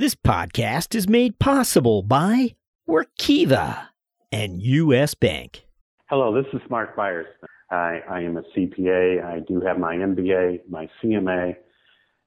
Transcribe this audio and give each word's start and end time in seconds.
This 0.00 0.14
podcast 0.14 0.94
is 0.94 1.06
made 1.10 1.38
possible 1.38 2.02
by 2.02 2.54
Workiva 2.88 3.88
and 4.32 4.62
U.S. 4.62 5.12
Bank. 5.12 5.66
Hello, 6.06 6.34
this 6.34 6.50
is 6.54 6.62
Mark 6.70 6.96
Byers. 6.96 7.26
I, 7.70 8.00
I 8.08 8.20
am 8.20 8.38
a 8.38 8.42
CPA. 8.56 9.22
I 9.22 9.40
do 9.40 9.60
have 9.60 9.78
my 9.78 9.96
MBA, 9.96 10.60
my 10.70 10.88
CMA, 11.04 11.54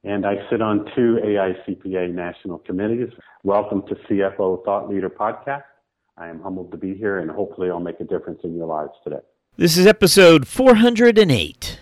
and 0.04 0.24
I 0.24 0.36
sit 0.48 0.62
on 0.62 0.88
two 0.94 1.18
AICPA 1.24 2.14
national 2.14 2.58
committees. 2.58 3.08
Welcome 3.42 3.82
to 3.88 3.96
CFO 4.08 4.64
Thought 4.64 4.88
Leader 4.88 5.10
Podcast. 5.10 5.64
I 6.16 6.28
am 6.28 6.40
humbled 6.42 6.70
to 6.70 6.76
be 6.76 6.94
here, 6.94 7.18
and 7.18 7.28
hopefully, 7.28 7.70
I'll 7.70 7.80
make 7.80 7.98
a 7.98 8.04
difference 8.04 8.38
in 8.44 8.54
your 8.54 8.66
lives 8.66 8.92
today. 9.02 9.22
This 9.56 9.76
is 9.76 9.84
episode 9.84 10.46
408. 10.46 11.80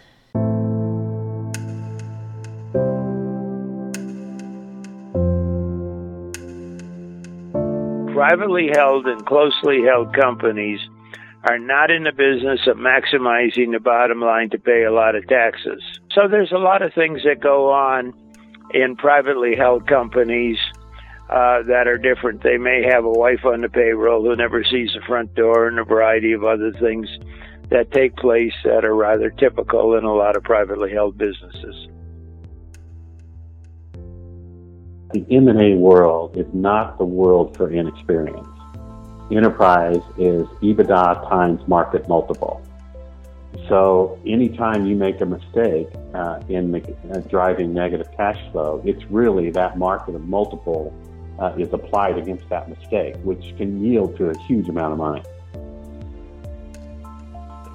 Privately 8.33 8.71
held 8.75 9.07
and 9.07 9.27
closely 9.27 9.83
held 9.83 10.15
companies 10.15 10.81
are 11.45 11.59
not 11.59 11.91
in 11.91 12.05
the 12.05 12.13
business 12.13 12.61
of 12.67 12.79
maximizing 12.79 13.73
the 13.73 13.79
bottom 13.79 14.23
line 14.23 14.49
to 14.49 14.59
pay 14.59 14.85
a 14.85 14.93
lot 14.93 15.15
of 15.15 15.29
taxes. 15.29 15.83
So 16.13 16.29
there's 16.31 16.51
a 16.51 16.57
lot 16.57 16.81
of 16.81 16.95
things 16.95 17.21
that 17.25 17.41
go 17.41 17.71
on 17.71 18.15
in 18.73 18.97
privately 18.97 19.55
held 19.55 19.87
companies 19.87 20.57
uh, 21.29 21.63
that 21.65 21.87
are 21.87 21.99
different. 21.99 22.43
They 22.43 22.57
may 22.57 22.83
have 22.91 23.05
a 23.05 23.11
wife 23.11 23.45
on 23.45 23.61
the 23.61 23.69
payroll 23.69 24.23
who 24.23 24.35
never 24.35 24.65
sees 24.65 24.93
the 24.95 25.05
front 25.07 25.35
door 25.35 25.69
and 25.69 25.79
a 25.79 25.85
variety 25.85 26.33
of 26.33 26.43
other 26.43 26.73
things 26.81 27.09
that 27.69 27.93
take 27.93 28.17
place 28.17 28.55
that 28.65 28.87
are 28.87 28.97
rather 28.97 29.29
typical 29.29 29.95
in 29.99 30.05
a 30.05 30.15
lot 30.15 30.37
of 30.37 30.43
privately 30.43 30.91
held 30.91 31.19
businesses. 31.19 31.89
The 35.13 35.27
M&A 35.31 35.75
world 35.75 36.39
is 36.39 36.47
not 36.55 36.97
the 36.97 37.05
world 37.05 37.55
for 37.55 37.71
inexperience. 37.71 38.49
Enterprise 39.31 40.01
is 40.17 40.47
EBITDA 40.63 41.29
times 41.29 41.61
market 41.69 42.09
multiple. 42.09 42.67
So 43.69 44.19
anytime 44.27 44.87
you 44.87 44.97
make 44.97 45.21
a 45.21 45.27
mistake 45.27 45.89
uh, 46.15 46.41
in 46.49 46.73
the, 46.73 46.97
uh, 47.11 47.21
driving 47.29 47.75
negative 47.75 48.09
cash 48.17 48.39
flow, 48.53 48.83
it's 48.87 49.05
really 49.11 49.51
that 49.51 49.77
market 49.77 50.15
of 50.15 50.27
multiple 50.27 50.95
uh, 51.39 51.55
is 51.59 51.71
applied 51.75 52.17
against 52.17 52.49
that 52.49 52.71
mistake, 52.71 53.17
which 53.23 53.55
can 53.59 53.85
yield 53.85 54.17
to 54.17 54.31
a 54.31 54.39
huge 54.45 54.71
amount 54.71 54.93
of 54.93 54.99
money. 54.99 55.23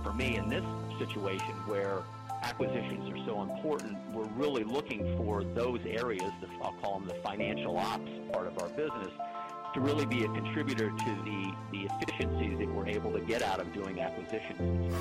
For 0.03 0.13
me, 0.13 0.37
in 0.37 0.49
this 0.49 0.65
situation 0.97 1.53
where 1.67 2.01
acquisitions 2.47 3.11
are 3.11 3.25
so 3.25 3.41
important, 3.41 3.97
we're 4.13 4.29
really 4.29 4.63
looking 4.63 5.17
for 5.17 5.43
those 5.43 5.81
areas, 5.85 6.31
I'll 6.61 6.71
call 6.81 6.99
them 6.99 7.07
the 7.07 7.15
financial 7.15 7.77
ops 7.77 8.09
part 8.31 8.47
of 8.47 8.57
our 8.61 8.69
business, 8.69 9.11
to 9.73 9.81
really 9.81 10.05
be 10.05 10.23
a 10.23 10.29
contributor 10.29 10.89
to 10.89 11.17
the, 11.25 11.53
the 11.73 11.89
efficiencies 11.91 12.57
that 12.59 12.73
we're 12.73 12.87
able 12.87 13.11
to 13.11 13.19
get 13.19 13.41
out 13.41 13.59
of 13.59 13.73
doing 13.73 13.99
acquisitions. 13.99 14.93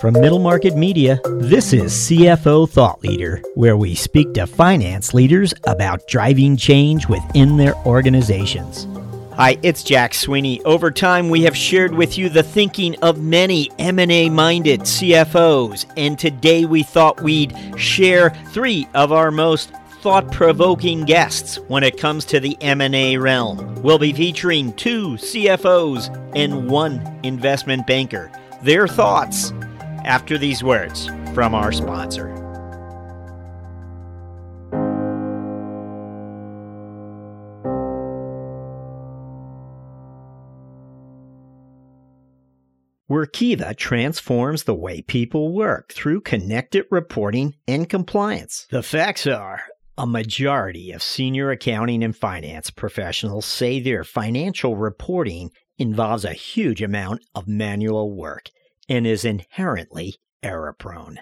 From 0.00 0.14
Middle 0.14 0.38
Market 0.38 0.76
Media, 0.76 1.20
this 1.26 1.74
is 1.74 1.92
CFO 1.92 2.66
Thought 2.66 3.02
Leader, 3.02 3.42
where 3.54 3.76
we 3.76 3.94
speak 3.94 4.32
to 4.32 4.46
finance 4.46 5.12
leaders 5.12 5.52
about 5.64 6.08
driving 6.08 6.56
change 6.56 7.06
within 7.06 7.58
their 7.58 7.74
organizations. 7.84 8.88
Hi, 9.34 9.58
it's 9.62 9.82
Jack 9.82 10.14
Sweeney. 10.14 10.62
Over 10.62 10.90
time, 10.90 11.28
we 11.28 11.42
have 11.42 11.54
shared 11.54 11.92
with 11.92 12.16
you 12.16 12.30
the 12.30 12.42
thinking 12.42 12.96
of 13.02 13.22
many 13.22 13.70
M&A 13.78 14.30
minded 14.30 14.80
CFOs, 14.80 15.84
and 15.98 16.18
today 16.18 16.64
we 16.64 16.82
thought 16.82 17.20
we'd 17.20 17.54
share 17.76 18.30
3 18.52 18.88
of 18.94 19.12
our 19.12 19.30
most 19.30 19.70
thought-provoking 20.00 21.04
guests 21.04 21.58
when 21.68 21.84
it 21.84 21.98
comes 21.98 22.24
to 22.24 22.40
the 22.40 22.56
M&A 22.62 23.18
realm. 23.18 23.82
We'll 23.82 23.98
be 23.98 24.14
featuring 24.14 24.72
two 24.72 25.18
CFOs 25.18 26.08
and 26.34 26.70
one 26.70 27.20
investment 27.22 27.86
banker. 27.86 28.32
Their 28.62 28.88
thoughts 28.88 29.52
after 30.10 30.36
these 30.36 30.64
words 30.64 31.06
from 31.34 31.54
our 31.54 31.70
sponsor. 31.70 32.26
Workiva 43.08 43.76
transforms 43.76 44.64
the 44.64 44.74
way 44.74 45.00
people 45.00 45.54
work 45.54 45.92
through 45.92 46.22
connected 46.22 46.86
reporting 46.90 47.54
and 47.68 47.88
compliance. 47.88 48.66
The 48.70 48.82
facts 48.82 49.28
are 49.28 49.60
a 49.96 50.08
majority 50.08 50.90
of 50.90 51.04
senior 51.04 51.52
accounting 51.52 52.02
and 52.02 52.16
finance 52.16 52.70
professionals 52.70 53.46
say 53.46 53.78
their 53.78 54.02
financial 54.02 54.74
reporting 54.74 55.50
involves 55.78 56.24
a 56.24 56.32
huge 56.32 56.82
amount 56.82 57.22
of 57.36 57.46
manual 57.46 58.12
work 58.12 58.50
and 58.90 59.06
is 59.06 59.24
inherently 59.24 60.16
error 60.42 60.74
prone, 60.78 61.20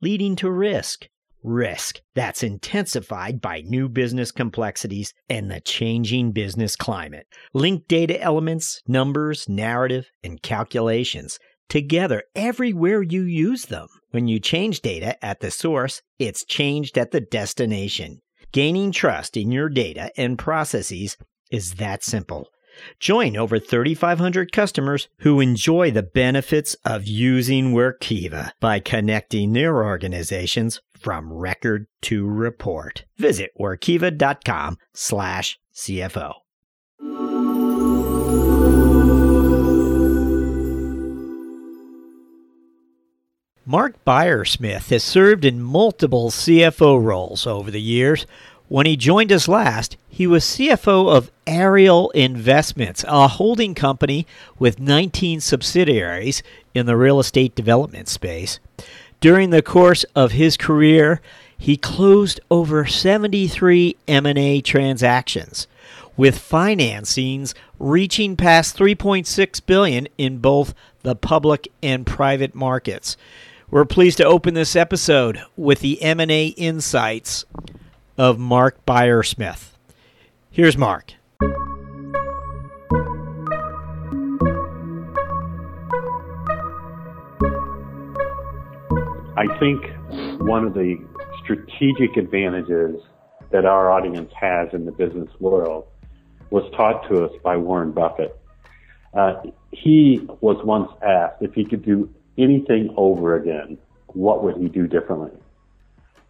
leading 0.00 0.34
to 0.34 0.50
risk. 0.50 1.06
Risk 1.42 2.00
that's 2.14 2.42
intensified 2.42 3.40
by 3.40 3.62
new 3.62 3.88
business 3.88 4.30
complexities 4.30 5.14
and 5.28 5.50
the 5.50 5.60
changing 5.60 6.32
business 6.32 6.76
climate. 6.76 7.26
Link 7.54 7.88
data 7.88 8.20
elements, 8.20 8.82
numbers, 8.86 9.48
narrative, 9.48 10.10
and 10.22 10.42
calculations 10.42 11.38
together 11.70 12.24
everywhere 12.34 13.00
you 13.00 13.22
use 13.22 13.66
them. 13.66 13.86
When 14.10 14.28
you 14.28 14.40
change 14.40 14.82
data 14.82 15.24
at 15.24 15.40
the 15.40 15.50
source, 15.50 16.02
it's 16.18 16.44
changed 16.44 16.98
at 16.98 17.12
the 17.12 17.20
destination. 17.20 18.20
Gaining 18.52 18.92
trust 18.92 19.36
in 19.36 19.52
your 19.52 19.68
data 19.68 20.10
and 20.16 20.36
processes 20.36 21.16
is 21.50 21.74
that 21.74 22.02
simple. 22.02 22.48
Join 22.98 23.36
over 23.36 23.58
3,500 23.58 24.52
customers 24.52 25.08
who 25.18 25.40
enjoy 25.40 25.90
the 25.90 26.02
benefits 26.02 26.76
of 26.84 27.06
using 27.06 27.72
Workiva 27.72 28.52
by 28.60 28.80
connecting 28.80 29.52
their 29.52 29.84
organizations 29.84 30.80
from 30.98 31.32
record 31.32 31.86
to 32.02 32.26
report. 32.26 33.04
Visit 33.16 33.50
workiva.com 33.58 34.78
slash 34.92 35.58
CFO. 35.74 36.34
Mark 43.70 44.04
Biersmith 44.04 44.90
has 44.90 45.04
served 45.04 45.44
in 45.44 45.62
multiple 45.62 46.30
CFO 46.30 47.00
roles 47.00 47.46
over 47.46 47.70
the 47.70 47.80
years, 47.80 48.26
when 48.70 48.86
he 48.86 48.96
joined 48.96 49.32
us 49.32 49.48
last, 49.48 49.96
he 50.08 50.28
was 50.28 50.44
CFO 50.44 51.12
of 51.12 51.32
Ariel 51.44 52.10
Investments, 52.10 53.04
a 53.08 53.26
holding 53.26 53.74
company 53.74 54.28
with 54.60 54.78
19 54.78 55.40
subsidiaries 55.40 56.44
in 56.72 56.86
the 56.86 56.96
real 56.96 57.18
estate 57.18 57.56
development 57.56 58.06
space. 58.06 58.60
During 59.18 59.50
the 59.50 59.60
course 59.60 60.04
of 60.14 60.30
his 60.30 60.56
career, 60.56 61.20
he 61.58 61.76
closed 61.76 62.38
over 62.48 62.86
73 62.86 63.96
M&A 64.06 64.60
transactions, 64.60 65.66
with 66.16 66.38
financings 66.38 67.54
reaching 67.80 68.36
past 68.36 68.78
3.6 68.78 69.66
billion 69.66 70.06
in 70.16 70.38
both 70.38 70.74
the 71.02 71.16
public 71.16 71.72
and 71.82 72.06
private 72.06 72.54
markets. 72.54 73.16
We're 73.68 73.84
pleased 73.84 74.18
to 74.18 74.24
open 74.24 74.54
this 74.54 74.76
episode 74.76 75.40
with 75.56 75.80
the 75.80 76.00
M&A 76.00 76.46
insights 76.56 77.44
of 78.16 78.38
Mark 78.38 78.84
Biersmith. 78.86 79.70
Here's 80.50 80.76
Mark. 80.76 81.14
I 89.36 89.46
think 89.58 89.82
one 90.42 90.66
of 90.66 90.74
the 90.74 90.96
strategic 91.42 92.16
advantages 92.16 93.00
that 93.50 93.64
our 93.64 93.90
audience 93.90 94.30
has 94.38 94.68
in 94.72 94.84
the 94.84 94.92
business 94.92 95.30
world 95.40 95.86
was 96.50 96.70
taught 96.76 97.08
to 97.08 97.24
us 97.24 97.32
by 97.42 97.56
Warren 97.56 97.92
Buffett. 97.92 98.38
Uh, 99.14 99.40
he 99.72 100.26
was 100.40 100.62
once 100.64 100.90
asked 101.02 101.36
if 101.40 101.54
he 101.54 101.64
could 101.64 101.84
do 101.84 102.12
anything 102.36 102.92
over 102.96 103.36
again, 103.36 103.78
what 104.08 104.42
would 104.42 104.56
he 104.56 104.68
do 104.68 104.86
differently? 104.86 105.30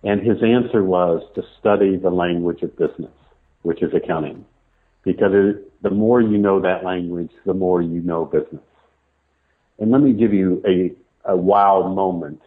And 0.02 0.20
his 0.23 0.43
answer 0.43 0.82
was 0.82 1.23
to 1.35 1.43
study 1.58 1.97
the 1.97 2.11
language 2.11 2.62
of 2.62 2.76
business, 2.76 3.12
which 3.62 3.82
is 3.82 3.93
accounting. 3.94 4.44
Because 5.05 5.32
it, 5.32 5.82
the 5.82 5.91
more 5.91 6.20
you 6.20 6.38
know 6.38 6.61
that 6.61 6.85
language, 6.85 7.31
the 7.44 7.55
more 7.55 7.82
you 7.82 8.00
know 8.00 8.25
business. 8.25 8.62
And 9.79 9.91
let 9.91 10.02
me 10.02 10.12
give 10.12 10.32
you 10.32 10.62
a, 10.67 11.31
a 11.31 11.37
wow 11.37 11.88
moment 11.88 12.41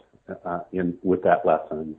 uh, 0.45 0.61
in, 0.71 0.97
with 1.03 1.23
that 1.23 1.45
lesson. 1.45 1.95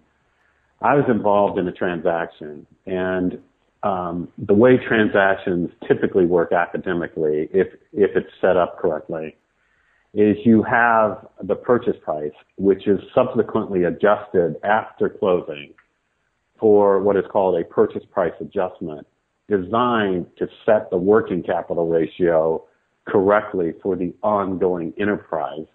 I 0.81 0.95
was 0.95 1.05
involved 1.09 1.59
in 1.59 1.67
a 1.69 1.73
transaction 1.73 2.67
and 2.87 3.39
um, 3.85 4.29
the 4.39 4.55
way 4.55 4.79
transactions 4.79 5.71
typically 5.87 6.25
work 6.25 6.53
academically, 6.53 7.51
if 7.53 7.69
if 7.93 8.17
it's 8.17 8.31
set 8.41 8.57
up 8.57 8.79
correctly, 8.79 9.37
is 10.15 10.37
you 10.45 10.63
have 10.63 11.27
the 11.43 11.55
purchase 11.55 11.97
price, 12.03 12.33
which 12.57 12.87
is 12.87 13.01
subsequently 13.15 13.85
adjusted 13.85 14.57
after 14.63 15.09
closing 15.09 15.75
for 16.59 17.01
what 17.01 17.17
is 17.17 17.25
called 17.31 17.61
a 17.61 17.65
purchase 17.65 18.05
price 18.13 18.33
adjustment, 18.41 19.07
designed 19.49 20.27
to 20.39 20.47
set 20.65 20.89
the 20.91 20.97
working 20.97 21.43
capital 21.43 21.89
ratio 21.89 22.65
correctly 23.07 23.75
for 23.83 23.97
the 23.97 24.15
ongoing 24.23 24.93
enterprise 24.99 25.67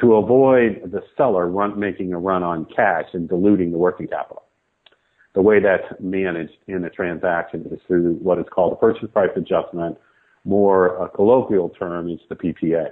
to 0.00 0.14
avoid 0.14 0.90
the 0.90 1.02
seller 1.16 1.46
run, 1.48 1.78
making 1.78 2.12
a 2.14 2.18
run 2.18 2.42
on 2.42 2.64
cash 2.74 3.04
and 3.12 3.28
diluting 3.28 3.70
the 3.70 3.78
working 3.78 4.08
capital 4.08 4.42
the 5.34 5.42
way 5.42 5.60
that's 5.60 6.00
managed 6.00 6.56
in 6.66 6.84
a 6.84 6.90
transaction 6.90 7.66
is 7.70 7.80
through 7.86 8.14
what 8.14 8.38
is 8.38 8.44
called 8.50 8.74
a 8.74 8.76
purchase 8.76 9.08
price 9.12 9.30
adjustment. 9.36 9.96
More 10.44 11.02
a 11.02 11.08
colloquial 11.08 11.70
term 11.70 12.10
is 12.10 12.20
the 12.28 12.34
PPA. 12.34 12.90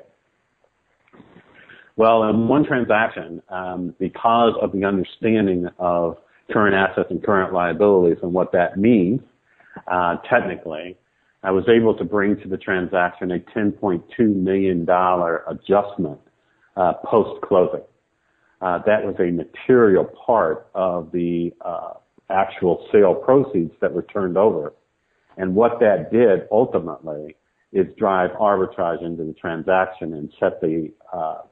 Well, 1.96 2.24
in 2.24 2.48
one 2.48 2.64
transaction, 2.64 3.42
um, 3.48 3.94
because 3.98 4.54
of 4.60 4.72
the 4.72 4.84
understanding 4.84 5.68
of 5.78 6.16
current 6.52 6.74
assets 6.74 7.08
and 7.10 7.22
current 7.22 7.52
liabilities 7.52 8.18
and 8.22 8.32
what 8.32 8.52
that 8.52 8.78
means, 8.78 9.20
uh, 9.90 10.16
technically, 10.28 10.96
I 11.42 11.50
was 11.50 11.64
able 11.68 11.96
to 11.96 12.04
bring 12.04 12.36
to 12.42 12.48
the 12.48 12.56
transaction 12.56 13.30
a 13.32 13.38
$10.2 13.38 14.02
million 14.18 14.82
adjustment 15.48 16.20
uh, 16.76 16.92
post 17.04 17.40
closing. 17.42 17.82
Uh, 18.60 18.78
that 18.84 19.04
was 19.04 19.14
a 19.18 19.30
material 19.30 20.04
part 20.04 20.68
of 20.74 21.10
the 21.12 21.52
uh, 21.64 21.94
actual 22.28 22.86
sale 22.92 23.14
proceeds 23.14 23.72
that 23.80 23.92
were 23.92 24.02
turned 24.02 24.36
over. 24.36 24.74
And 25.38 25.54
what 25.54 25.80
that 25.80 26.12
did 26.12 26.46
ultimately 26.52 27.36
is 27.72 27.86
drive 27.96 28.30
arbitrage 28.32 29.02
into 29.02 29.24
the 29.24 29.32
transaction 29.32 30.12
and 30.12 30.30
set 30.38 30.60
the 30.60 30.92
uh, 31.12 31.42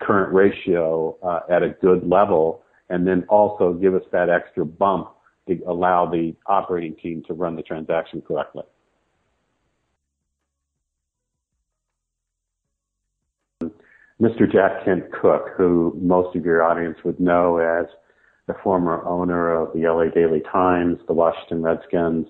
current 0.00 0.32
ratio 0.32 1.16
uh, 1.22 1.40
at 1.50 1.62
a 1.62 1.70
good 1.70 2.08
level, 2.08 2.62
and 2.88 3.06
then 3.06 3.24
also 3.28 3.72
give 3.72 3.94
us 3.94 4.02
that 4.12 4.28
extra 4.28 4.64
bump 4.64 5.10
to 5.46 5.58
allow 5.66 6.06
the 6.06 6.34
operating 6.46 6.94
team 6.96 7.22
to 7.26 7.34
run 7.34 7.56
the 7.56 7.62
transaction 7.62 8.22
correctly. 8.22 8.64
Mr. 14.20 14.50
Jack 14.50 14.84
Kent 14.84 15.04
Cooke, 15.12 15.50
who 15.56 15.96
most 16.00 16.34
of 16.34 16.44
your 16.44 16.62
audience 16.62 16.98
would 17.04 17.20
know 17.20 17.58
as 17.58 17.86
the 18.48 18.54
former 18.64 19.04
owner 19.06 19.52
of 19.52 19.72
the 19.74 19.86
LA 19.88 20.10
Daily 20.12 20.42
Times, 20.50 20.98
the 21.06 21.12
Washington 21.12 21.62
Redskins. 21.62 22.26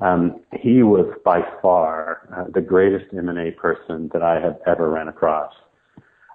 Um, 0.00 0.40
he 0.58 0.82
was 0.82 1.12
by 1.24 1.40
far 1.60 2.28
uh, 2.34 2.50
the 2.52 2.62
greatest 2.62 3.12
M&A 3.14 3.50
person 3.50 4.08
that 4.12 4.22
I 4.22 4.40
have 4.40 4.58
ever 4.66 4.88
ran 4.88 5.08
across. 5.08 5.52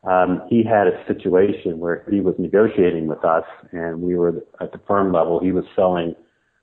Um, 0.08 0.44
he 0.50 0.64
had 0.64 0.88
a 0.88 1.04
situation 1.06 1.80
where 1.80 2.06
he 2.10 2.22
was 2.22 2.34
negotiating 2.40 3.08
with 3.08 3.26
us, 3.26 3.44
and 3.74 4.02
we 4.02 4.16
were 4.16 4.42
at 4.62 4.72
the 4.72 4.80
firm 4.88 5.12
level. 5.12 5.40
He 5.42 5.52
was 5.52 5.66
selling 5.76 6.16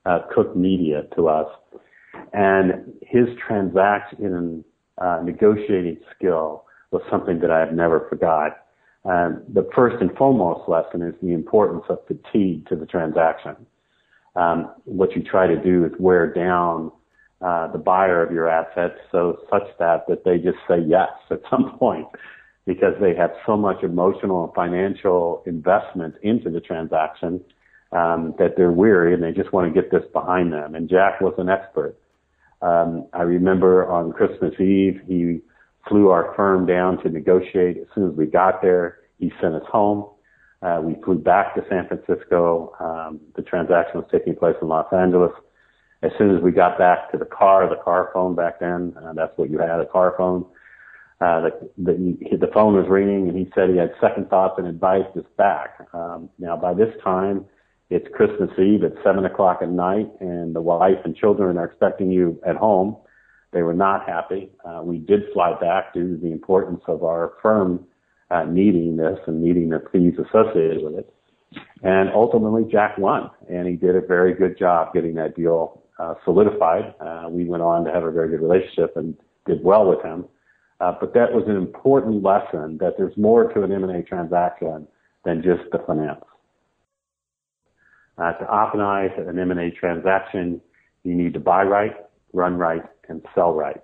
uh, 0.07 0.21
Cooke 0.35 0.57
Media 0.57 1.03
to 1.15 1.29
us, 1.29 1.49
and 2.33 2.95
his 3.03 3.27
transaction 3.47 4.65
uh, 4.97 5.21
negotiating 5.23 5.99
skill 6.17 6.65
was 6.91 7.03
something 7.11 7.39
that 7.41 7.51
I 7.51 7.61
have 7.61 7.75
never 7.75 8.07
forgot. 8.09 8.65
Um, 9.05 9.43
the 9.53 9.69
first 9.75 9.97
and 10.01 10.17
foremost 10.17 10.67
lesson 10.67 11.03
is 11.03 11.15
the 11.23 11.35
importance 11.35 11.85
of 11.91 11.99
fatigue 12.07 12.67
to 12.69 12.77
the 12.77 12.87
transaction. 12.87 13.57
Um, 14.37 14.73
what 14.85 15.15
you 15.15 15.23
try 15.23 15.47
to 15.47 15.63
do 15.63 15.85
is 15.85 15.93
wear 15.99 16.33
down 16.33 16.91
uh, 17.43 17.71
the 17.73 17.79
buyer 17.79 18.23
of 18.23 18.33
your 18.33 18.49
assets 18.49 18.99
so 19.13 19.41
such 19.51 19.65
that 19.79 20.07
that 20.09 20.25
they 20.25 20.39
just 20.39 20.57
say 20.67 20.79
yes 20.79 21.11
at 21.31 21.41
some 21.51 21.77
point 21.79 22.07
because 22.67 22.95
they 23.01 23.15
have 23.15 23.31
so 23.47 23.57
much 23.57 23.83
emotional 23.83 24.45
and 24.45 24.55
financial 24.55 25.43
investment 25.47 26.15
into 26.23 26.51
the 26.51 26.61
transaction 26.61 27.41
um, 27.93 28.35
that 28.39 28.57
they're 28.57 28.73
weary 28.73 29.15
and 29.15 29.23
they 29.23 29.33
just 29.33 29.53
want 29.53 29.73
to 29.73 29.81
get 29.81 29.91
this 29.91 30.03
behind 30.13 30.53
them. 30.53 30.75
And 30.75 30.89
Jack 30.89 31.21
was 31.21 31.35
an 31.39 31.49
expert. 31.49 31.97
Um, 32.63 33.07
I 33.13 33.23
remember 33.23 33.91
on 33.91 34.13
Christmas 34.13 34.55
Eve, 34.59 35.01
he 35.07 35.41
flew 35.89 36.09
our 36.09 36.35
firm 36.35 36.67
down 36.67 37.03
to 37.03 37.11
negotiate. 37.11 37.77
As 37.77 37.87
soon 37.95 38.11
as 38.11 38.17
we 38.17 38.27
got 38.27 38.63
there, 38.63 39.01
he 39.19 39.31
sent 39.41 39.55
us 39.55 39.67
home. 39.71 40.09
Uh, 40.63 40.81
we 40.83 40.95
flew 41.05 41.19
back 41.19 41.55
to 41.55 41.63
San 41.69 41.87
Francisco. 41.87 42.75
Um, 42.81 43.21
the 43.37 43.43
transaction 43.43 44.01
was 44.01 44.09
taking 44.11 44.35
place 44.35 44.57
in 44.63 44.69
Los 44.69 44.91
Angeles. 44.93 45.33
As 46.03 46.11
soon 46.17 46.35
as 46.35 46.43
we 46.43 46.53
got 46.53 46.79
back 46.79 47.13
to 47.13 47.19
the 47.19 47.27
car, 47.27 47.69
the 47.69 47.83
car 47.83 48.11
phone 48.15 48.35
back 48.35 48.61
then, 48.61 48.95
uh, 49.03 49.13
that's 49.13 49.37
what 49.37 49.51
you 49.51 49.59
had, 49.59 49.81
a 49.81 49.87
car 49.87 50.15
phone. 50.17 50.47
Uh, 51.25 51.41
the, 51.41 51.57
the, 51.79 52.37
the 52.37 52.53
phone 52.53 52.75
was 52.75 52.85
ringing 52.89 53.29
and 53.29 53.39
he 53.39 53.51
said 53.55 53.71
he 53.71 53.79
had 53.79 53.93
second 53.99 54.29
thoughts 54.29 54.57
and 54.59 54.67
advised 54.67 55.17
us 55.17 55.25
back. 55.39 55.79
Um, 55.95 56.29
now 56.39 56.55
by 56.55 56.75
this 56.75 56.93
time, 57.03 57.47
it's 57.89 58.07
Christmas 58.15 58.51
Eve 58.59 58.85
at 58.85 58.93
seven 59.03 59.25
o'clock 59.25 59.61
at 59.63 59.71
night 59.71 60.11
and 60.21 60.55
the 60.55 60.61
wife 60.61 60.99
and 61.05 61.17
children 61.17 61.57
are 61.57 61.65
expecting 61.65 62.11
you 62.11 62.39
at 62.47 62.57
home. 62.57 62.97
They 63.53 63.63
were 63.63 63.73
not 63.73 64.07
happy. 64.07 64.51
Uh, 64.69 64.83
we 64.85 64.99
did 64.99 65.21
fly 65.33 65.59
back 65.59 65.95
due 65.95 66.17
to 66.17 66.21
the 66.21 66.31
importance 66.31 66.83
of 66.89 67.03
our 67.05 67.33
firm 67.41 67.87
uh, 68.31 68.45
needing 68.45 68.97
this 68.97 69.19
and 69.27 69.43
needing 69.43 69.71
the 69.71 69.83
fees 69.93 70.15
associated 70.19 70.83
with 70.83 70.95
it. 70.97 71.15
And 71.83 72.11
ultimately, 72.11 72.65
Jack 72.71 72.99
won, 72.99 73.31
and 73.49 73.67
he 73.69 73.77
did 73.77 73.97
a 73.97 74.01
very 74.01 74.35
good 74.35 74.59
job 74.59 74.93
getting 74.93 75.15
that 75.15 75.37
deal 75.37 75.83
uh, 75.99 76.15
solidified. 76.25 76.95
Uh, 77.01 77.29
we 77.31 77.45
went 77.45 77.63
on 77.63 77.85
to 77.85 77.93
have 77.93 78.03
a 78.03 78.11
very 78.11 78.29
good 78.29 78.43
relationship 78.43 78.97
and 78.97 79.17
did 79.47 79.63
well 79.63 79.87
with 79.87 80.03
him. 80.03 80.27
Uh, 80.81 80.93
but 81.01 81.15
that 81.15 81.33
was 81.33 81.45
an 81.47 81.57
important 81.57 82.23
lesson 82.23 82.79
that 82.79 82.95
there's 82.99 83.17
more 83.17 83.53
to 83.53 83.63
an 83.63 83.73
M&A 83.73 84.03
transaction 84.03 84.87
than 85.25 85.43
just 85.43 85.63
the 85.73 85.79
finance. 85.87 86.25
Uh, 88.19 88.33
to 88.33 88.45
optimize 88.45 89.17
an 89.29 89.39
M&A 89.39 89.71
transaction, 89.71 90.61
you 91.03 91.15
need 91.15 91.33
to 91.35 91.41
buy 91.41 91.63
right, 91.63 91.97
run 92.33 92.57
right, 92.57 92.83
and 93.09 93.23
sell 93.35 93.55
right. 93.55 93.81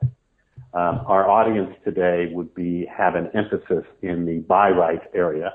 Um, 0.72 1.02
our 1.06 1.28
audience 1.28 1.74
today 1.84 2.30
would 2.32 2.54
be 2.54 2.86
have 2.86 3.16
an 3.16 3.28
emphasis 3.34 3.84
in 4.02 4.24
the 4.24 4.38
buy 4.38 4.70
right 4.70 5.02
area, 5.14 5.54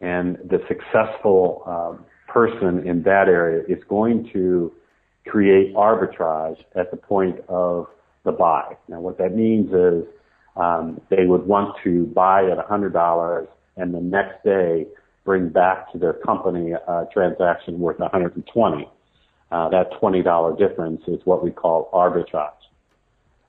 and 0.00 0.36
the 0.36 0.60
successful 0.66 1.62
um, 1.66 2.04
person 2.26 2.86
in 2.86 3.02
that 3.02 3.28
area 3.28 3.64
is 3.68 3.82
going 3.88 4.30
to 4.32 4.72
create 5.26 5.74
arbitrage 5.74 6.58
at 6.74 6.90
the 6.90 6.96
point 6.96 7.38
of 7.48 7.86
the 8.24 8.32
buy. 8.32 8.76
Now, 8.88 9.00
what 9.00 9.18
that 9.18 9.34
means 9.34 9.72
is 9.72 10.04
um, 10.56 11.00
they 11.10 11.26
would 11.26 11.46
want 11.46 11.76
to 11.84 12.06
buy 12.06 12.44
at 12.44 12.58
$100 12.58 13.48
and 13.76 13.94
the 13.94 14.00
next 14.00 14.42
day 14.44 14.86
bring 15.24 15.48
back 15.48 15.90
to 15.92 15.98
their 15.98 16.14
company 16.14 16.72
a 16.72 17.06
transaction 17.12 17.78
worth 17.78 17.98
120. 17.98 18.88
Uh, 19.50 19.68
that 19.68 19.90
$20 20.00 20.58
difference 20.58 21.02
is 21.06 21.20
what 21.24 21.44
we 21.44 21.50
call 21.50 21.90
arbitrage. 21.92 22.50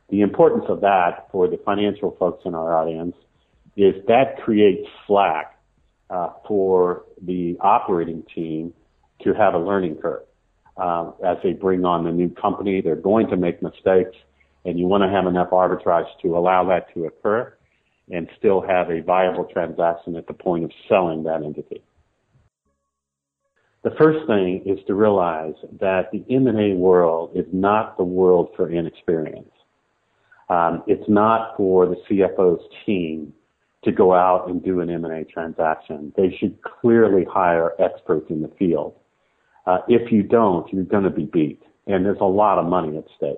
The 0.09 0.21
importance 0.21 0.65
of 0.69 0.81
that 0.81 1.27
for 1.31 1.47
the 1.47 1.57
financial 1.57 2.15
folks 2.19 2.43
in 2.45 2.55
our 2.55 2.77
audience 2.77 3.15
is 3.75 3.93
that 4.07 4.41
creates 4.43 4.87
slack 5.05 5.59
uh, 6.09 6.29
for 6.47 7.03
the 7.21 7.57
operating 7.61 8.23
team 8.33 8.73
to 9.23 9.33
have 9.33 9.53
a 9.53 9.59
learning 9.59 9.95
curve. 9.95 10.23
Uh, 10.77 11.11
as 11.25 11.37
they 11.43 11.53
bring 11.53 11.85
on 11.85 12.03
the 12.03 12.11
new 12.11 12.29
company, 12.29 12.81
they're 12.81 12.95
going 12.95 13.27
to 13.27 13.35
make 13.35 13.61
mistakes, 13.61 14.15
and 14.67 14.77
you 14.77 14.86
want 14.86 15.01
to 15.01 15.09
have 15.09 15.25
enough 15.25 15.50
arbitrage 15.51 16.09
to 16.21 16.38
allow 16.38 16.65
that 16.65 16.93
to 16.93 17.05
occur 17.05 17.53
and 18.12 18.27
still 18.38 18.62
have 18.62 18.89
a 18.89 19.01
viable 19.01 19.45
transaction 19.45 20.17
at 20.17 20.27
the 20.27 20.33
point 20.33 20.65
of 20.65 20.71
selling 20.89 21.24
that 21.24 21.41
entity. 21.41 21.81
The 23.83 23.91
first 23.97 24.27
thing 24.27 24.63
is 24.65 24.79
to 24.88 24.93
realize 24.93 25.53
that 25.79 26.12
the 26.12 26.25
M&A 26.29 26.74
world 26.75 27.31
is 27.33 27.45
not 27.53 27.95
the 27.95 28.03
world 28.03 28.50
for 28.57 28.69
inexperience. 28.69 29.51
Um, 30.50 30.83
it's 30.86 31.07
not 31.07 31.55
for 31.55 31.86
the 31.86 31.95
CFO's 32.09 32.62
team 32.86 33.33
to 33.86 33.91
go 33.93 34.13
out 34.13 34.50
and 34.50 34.62
do 34.62 34.81
an 34.81 34.89
M&A 34.89 35.24
transaction. 35.24 36.12
They 36.17 36.36
should 36.38 36.62
clearly 36.62 37.25
hire 37.29 37.71
experts 37.79 38.25
in 38.29 38.41
the 38.41 38.51
field. 38.59 38.95
Uh, 39.65 39.79
if 39.88 40.12
you 40.12 40.24
don't, 40.24 40.71
you're 40.74 40.83
going 40.83 41.03
to 41.03 41.09
be 41.09 41.25
beat, 41.25 41.62
and 41.86 42.05
there's 42.05 42.19
a 42.19 42.25
lot 42.25 42.57
of 42.57 42.65
money 42.65 42.97
at 42.97 43.05
stake. 43.15 43.38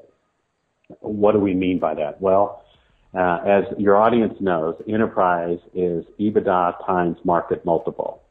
What 1.00 1.34
do 1.34 1.40
we 1.40 1.54
mean 1.54 1.80
by 1.80 1.94
that? 1.96 2.22
Well, 2.22 2.66
uh, 3.14 3.40
as 3.46 3.64
your 3.78 3.98
audience 3.98 4.36
knows, 4.40 4.76
enterprise 4.88 5.60
is 5.74 6.06
EBITDA 6.20 6.86
times 6.86 7.18
market 7.24 7.66
multiple. 7.66 8.22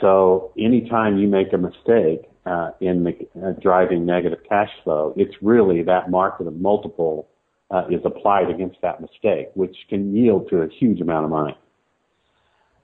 So 0.00 0.52
anytime 0.58 1.18
you 1.18 1.28
make 1.28 1.52
a 1.52 1.58
mistake 1.58 2.22
uh, 2.46 2.70
in 2.80 3.04
the, 3.04 3.46
uh, 3.46 3.52
driving 3.60 4.06
negative 4.06 4.38
cash 4.48 4.70
flow, 4.82 5.12
it's 5.16 5.34
really 5.42 5.82
that 5.82 6.10
market 6.10 6.46
of 6.46 6.54
multiple 6.56 7.28
uh, 7.70 7.86
is 7.90 8.00
applied 8.04 8.50
against 8.50 8.80
that 8.82 9.00
mistake, 9.00 9.48
which 9.54 9.76
can 9.88 10.14
yield 10.14 10.48
to 10.50 10.62
a 10.62 10.68
huge 10.68 11.00
amount 11.00 11.24
of 11.24 11.30
money. 11.30 11.56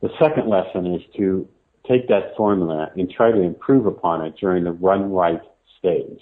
The 0.03 0.11
second 0.19 0.49
lesson 0.49 0.95
is 0.95 1.03
to 1.17 1.49
take 1.89 2.09
that 2.09 2.35
formula 2.37 2.91
and 2.97 3.11
try 3.11 3.31
to 3.31 3.41
improve 3.41 3.87
upon 3.87 4.25
it 4.25 4.35
during 4.41 4.65
the 4.65 4.73
run 4.73 5.13
right 5.13 5.41
stage. 5.79 6.21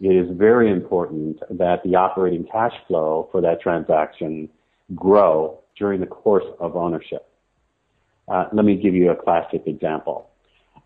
It 0.00 0.16
is 0.16 0.36
very 0.36 0.70
important 0.70 1.40
that 1.50 1.82
the 1.84 1.94
operating 1.94 2.44
cash 2.50 2.72
flow 2.88 3.28
for 3.30 3.40
that 3.42 3.60
transaction 3.60 4.48
grow 4.94 5.58
during 5.76 6.00
the 6.00 6.06
course 6.06 6.44
of 6.58 6.74
ownership. 6.74 7.28
Uh, 8.28 8.46
let 8.52 8.64
me 8.64 8.76
give 8.76 8.94
you 8.94 9.10
a 9.10 9.16
classic 9.16 9.62
example. 9.66 10.30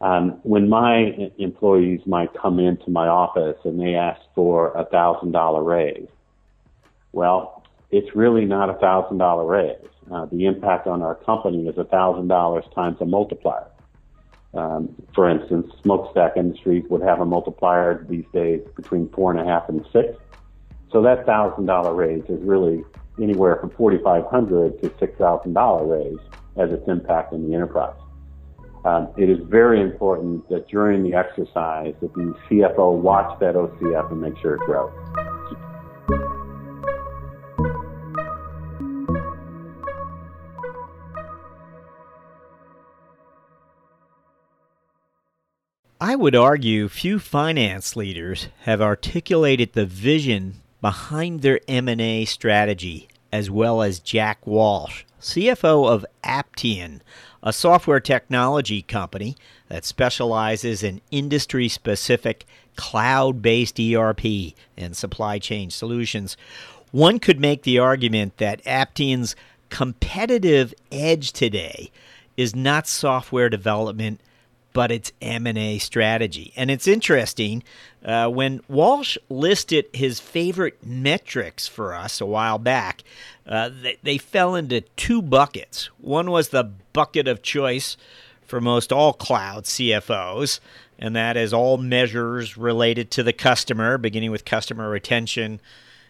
Um, 0.00 0.40
when 0.42 0.68
my 0.68 1.30
employees 1.38 2.00
might 2.06 2.30
come 2.34 2.58
into 2.58 2.90
my 2.90 3.06
office 3.06 3.56
and 3.64 3.78
they 3.80 3.94
ask 3.94 4.20
for 4.34 4.72
a 4.72 4.84
thousand 4.86 5.32
dollar 5.32 5.62
raise, 5.62 6.08
well, 7.12 7.62
it's 7.90 8.14
really 8.16 8.44
not 8.44 8.68
a 8.68 8.74
thousand 8.74 9.18
dollar 9.18 9.46
raise. 9.46 9.88
Uh, 10.12 10.26
the 10.26 10.46
impact 10.46 10.86
on 10.86 11.02
our 11.02 11.14
company 11.14 11.68
is 11.68 11.78
a 11.78 11.84
thousand 11.84 12.28
dollars 12.28 12.64
times 12.74 12.96
a 13.00 13.06
multiplier. 13.06 13.66
Um, 14.56 14.94
for 15.14 15.28
instance, 15.28 15.72
smokestack 15.82 16.36
industries 16.36 16.84
would 16.88 17.02
have 17.02 17.20
a 17.20 17.24
multiplier 17.24 18.06
these 18.08 18.24
days 18.32 18.60
between 18.76 19.08
four 19.10 19.32
and 19.32 19.40
a 19.40 19.44
half 19.44 19.68
and 19.68 19.84
six. 19.92 20.16
So 20.92 21.02
that 21.02 21.26
thousand 21.26 21.66
dollar 21.66 21.92
raise 21.92 22.22
is 22.28 22.40
really 22.42 22.84
anywhere 23.20 23.56
from 23.56 23.70
forty 23.70 23.98
five 23.98 24.26
hundred 24.26 24.80
to 24.82 24.92
six 25.00 25.18
thousand 25.18 25.54
dollar 25.54 25.84
raise 25.86 26.18
as 26.56 26.70
its 26.70 26.86
impact 26.88 27.32
in 27.32 27.48
the 27.48 27.54
enterprise. 27.54 27.96
Um, 28.84 29.08
it 29.16 29.30
is 29.30 29.38
very 29.48 29.80
important 29.80 30.48
that 30.50 30.68
during 30.68 31.02
the 31.02 31.14
exercise 31.14 31.94
that 32.00 32.12
the 32.14 32.34
CFO 32.48 32.96
watch 32.96 33.38
that 33.40 33.54
OCF 33.54 34.12
and 34.12 34.20
make 34.20 34.36
sure 34.38 34.54
it 34.54 34.60
grows. 34.60 34.92
I 46.06 46.16
would 46.16 46.36
argue 46.36 46.90
few 46.90 47.18
finance 47.18 47.96
leaders 47.96 48.48
have 48.64 48.82
articulated 48.82 49.72
the 49.72 49.86
vision 49.86 50.56
behind 50.82 51.40
their 51.40 51.60
M&A 51.66 52.26
strategy 52.26 53.08
as 53.32 53.50
well 53.50 53.80
as 53.80 54.00
Jack 54.00 54.46
Walsh, 54.46 55.04
CFO 55.18 55.88
of 55.88 56.04
Aptean, 56.22 57.00
a 57.42 57.54
software 57.54 58.00
technology 58.00 58.82
company 58.82 59.34
that 59.68 59.86
specializes 59.86 60.82
in 60.82 61.00
industry 61.10 61.68
specific 61.68 62.44
cloud 62.76 63.40
based 63.40 63.80
ERP 63.80 64.52
and 64.76 64.94
supply 64.94 65.38
chain 65.38 65.70
solutions. 65.70 66.36
One 66.90 67.18
could 67.18 67.40
make 67.40 67.62
the 67.62 67.78
argument 67.78 68.36
that 68.36 68.62
Aptean's 68.64 69.34
competitive 69.70 70.74
edge 70.92 71.32
today 71.32 71.90
is 72.36 72.54
not 72.54 72.86
software 72.86 73.48
development 73.48 74.20
but 74.74 74.90
it's 74.90 75.12
M&A 75.22 75.78
strategy. 75.78 76.52
And 76.56 76.70
it's 76.70 76.86
interesting 76.86 77.62
uh, 78.04 78.28
when 78.28 78.60
Walsh 78.68 79.16
listed 79.30 79.86
his 79.94 80.20
favorite 80.20 80.84
metrics 80.84 81.66
for 81.66 81.94
us 81.94 82.20
a 82.20 82.26
while 82.26 82.58
back, 82.58 83.02
uh, 83.46 83.70
they, 83.82 83.96
they 84.02 84.18
fell 84.18 84.54
into 84.54 84.82
two 84.96 85.22
buckets. 85.22 85.86
One 85.98 86.30
was 86.30 86.48
the 86.48 86.72
bucket 86.92 87.26
of 87.26 87.40
choice 87.40 87.96
for 88.46 88.60
most 88.60 88.92
all 88.92 89.12
cloud 89.12 89.64
CFOs, 89.64 90.60
and 90.98 91.14
that 91.16 91.36
is 91.36 91.54
all 91.54 91.78
measures 91.78 92.56
related 92.56 93.10
to 93.12 93.22
the 93.22 93.32
customer, 93.32 93.96
beginning 93.96 94.32
with 94.32 94.44
customer 94.44 94.90
retention 94.90 95.60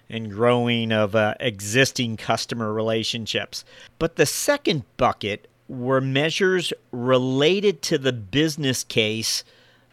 and 0.09 0.31
growing 0.31 0.91
of 0.91 1.15
uh, 1.15 1.35
existing 1.39 2.17
customer 2.17 2.73
relationships. 2.73 3.65
But 3.99 4.17
the 4.17 4.27
second 4.27 4.85
bucket 4.97 5.49
were 5.69 6.01
measures 6.01 6.73
related 6.93 7.83
to 7.83 7.99
the 7.99 8.13
business 8.13 8.85
case 8.85 9.45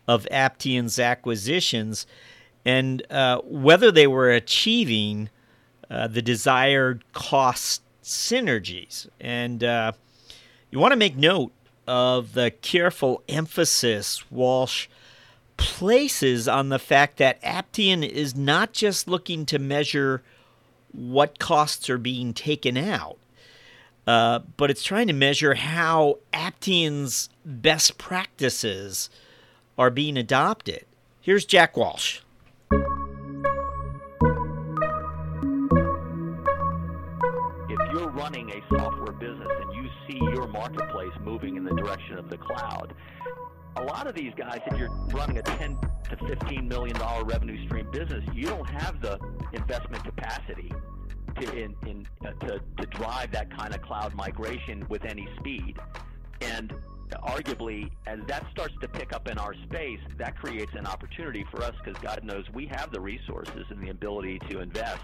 of 0.07 0.27
Aptean's 0.31 0.99
acquisitions 0.99 2.05
and 2.65 3.09
uh, 3.11 3.41
whether 3.43 3.91
they 3.91 4.07
were 4.07 4.29
achieving 4.29 5.29
uh, 5.89 6.07
the 6.07 6.21
desired 6.21 7.03
cost 7.13 7.81
synergies. 8.03 9.07
And 9.19 9.63
uh, 9.63 9.93
you 10.69 10.79
want 10.79 10.91
to 10.91 10.97
make 10.97 11.15
note 11.17 11.51
of 11.87 12.33
the 12.33 12.51
careful 12.51 13.23
emphasis 13.27 14.29
Walsh 14.31 14.87
places 15.57 16.47
on 16.47 16.69
the 16.69 16.79
fact 16.79 17.17
that 17.17 17.41
Aptean 17.43 18.07
is 18.07 18.35
not 18.35 18.73
just 18.73 19.07
looking 19.07 19.45
to 19.47 19.59
measure 19.59 20.23
what 20.91 21.39
costs 21.39 21.89
are 21.89 21.97
being 21.97 22.33
taken 22.33 22.77
out, 22.77 23.17
uh, 24.08 24.39
but 24.58 24.72
it's 24.72 24.84
trying 24.84 25.08
to 25.08 25.13
measure 25.13 25.53
how 25.53 26.17
Aptean's 26.34 27.29
best 27.46 27.98
practices 27.98 29.10
are 29.77 29.89
being 29.89 30.17
adopted. 30.17 30.86
Here's 31.22 31.46
Jack 31.46 31.77
Walsh. 31.77 32.22
If 37.70 37.79
you're 37.93 38.10
running 38.10 38.50
a 38.51 38.77
software 38.77 39.13
business 39.13 39.48
and 39.62 39.74
you 39.74 39.89
see 40.08 40.17
your 40.34 40.48
marketplace 40.48 41.13
moving 41.22 41.55
in 41.58 41.63
the 41.63 41.74
direction 41.75 42.17
of 42.17 42.29
the 42.29 42.38
cloud, 42.38 42.93
a 43.77 43.84
lot 43.84 44.08
of 44.08 44.15
these 44.15 44.34
guys, 44.36 44.60
if 44.65 44.77
you're 44.77 44.89
running 45.13 45.38
a 45.38 45.41
10 45.41 45.77
to 46.10 46.17
15 46.27 46.67
million 46.67 46.98
dollar 46.98 47.24
revenue 47.24 47.65
stream 47.67 47.89
business, 47.91 48.24
you 48.34 48.48
don't 48.48 48.70
have 48.70 49.00
the 49.01 49.17
investment 49.53 50.03
capacity 50.03 50.72
to, 51.41 51.57
in, 51.57 51.75
in, 51.86 52.07
uh, 52.25 52.31
to, 52.45 52.62
to 52.77 52.86
drive 52.88 53.31
that 53.31 53.55
kind 53.55 53.74
of 53.74 53.81
cloud 53.81 54.13
migration 54.13 54.86
with 54.89 55.05
any 55.05 55.27
speed. 55.39 55.77
And 56.41 56.74
arguably, 57.24 57.91
as 58.07 58.19
that 58.27 58.45
starts 58.51 58.74
to 58.81 58.88
pick 58.88 59.13
up 59.13 59.27
in 59.27 59.38
our 59.38 59.53
space, 59.65 60.00
that 60.17 60.38
creates 60.38 60.74
an 60.75 60.86
opportunity 60.86 61.45
for 61.51 61.62
us 61.63 61.74
because 61.83 62.01
God 62.01 62.24
knows 62.24 62.45
we 62.53 62.65
have 62.67 62.91
the 62.91 63.00
resources 63.00 63.65
and 63.69 63.81
the 63.81 63.89
ability 63.89 64.39
to 64.50 64.60
invest. 64.60 65.03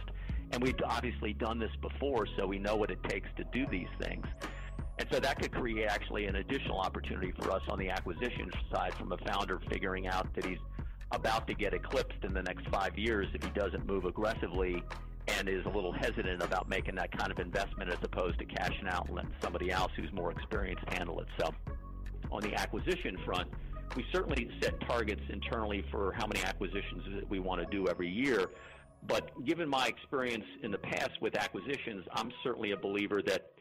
And 0.52 0.64
we've 0.64 0.76
obviously 0.86 1.34
done 1.34 1.60
this 1.60 1.76
before, 1.82 2.26
so 2.38 2.48
we 2.48 2.58
know 2.58 2.76
what 2.76 2.90
it 2.90 3.04
takes 3.04 3.28
to 3.38 3.44
do 3.52 3.66
these 3.70 3.90
things. 4.02 4.26
And 5.00 5.08
so 5.12 5.20
that 5.20 5.40
could 5.40 5.52
create 5.52 5.88
actually 5.88 6.26
an 6.26 6.38
additional 6.38 6.80
opportunity 6.80 7.34
for 7.40 7.52
us 7.52 7.62
on 7.70 7.78
the 7.78 7.90
acquisition 7.90 8.50
side 8.72 8.94
from 8.96 9.12
a 9.12 9.18
founder 9.18 9.60
figuring 9.70 10.08
out 10.08 10.34
that 10.36 10.46
he's 10.46 10.58
about 11.12 11.48
to 11.48 11.54
get 11.54 11.74
eclipsed 11.74 12.24
in 12.24 12.34
the 12.34 12.42
next 12.42 12.68
five 12.70 12.98
years 12.98 13.28
if 13.34 13.44
he 13.44 13.50
doesn't 13.52 13.86
move 13.86 14.06
aggressively 14.06 14.84
and 15.28 15.50
is 15.50 15.66
a 15.66 15.70
little 15.70 15.92
hesitant 15.92 16.42
about 16.42 16.70
making 16.70 16.96
that 16.96 17.12
kind 17.18 17.32
of 17.32 17.40
investment 17.40 17.90
as 17.90 17.98
opposed 18.02 18.40
to 18.40 18.46
cashing 18.46 18.88
out 18.88 19.08
and 19.08 19.16
letting 19.16 19.34
somebody 19.42 19.72
else 19.72 19.92
who's 19.96 20.12
more 20.14 20.32
experienced 20.32 20.84
handle 20.90 21.20
it. 21.20 21.28
So 21.40 21.54
on 22.32 22.42
the 22.42 22.54
acquisition 22.56 23.18
front, 23.26 23.50
we 23.96 24.06
certainly 24.12 24.50
set 24.62 24.80
targets 24.82 25.22
internally 25.30 25.84
for 25.92 26.14
how 26.14 26.28
many 26.28 26.44
acquisitions 26.44 27.04
that 27.16 27.30
we 27.30 27.40
want 27.40 27.62
to 27.62 27.68
do 27.76 27.88
every 27.88 28.10
year. 28.10 28.48
But 29.08 29.46
given 29.46 29.70
my 29.70 29.88
experience 29.88 30.46
in 30.64 30.72
the 30.72 30.78
past 30.78 31.12
with 31.22 31.36
acquisitions, 31.36 32.06
I'm 32.12 32.32
certainly 32.44 32.72
a 32.72 32.78
believer 32.78 33.22
that 33.24 33.52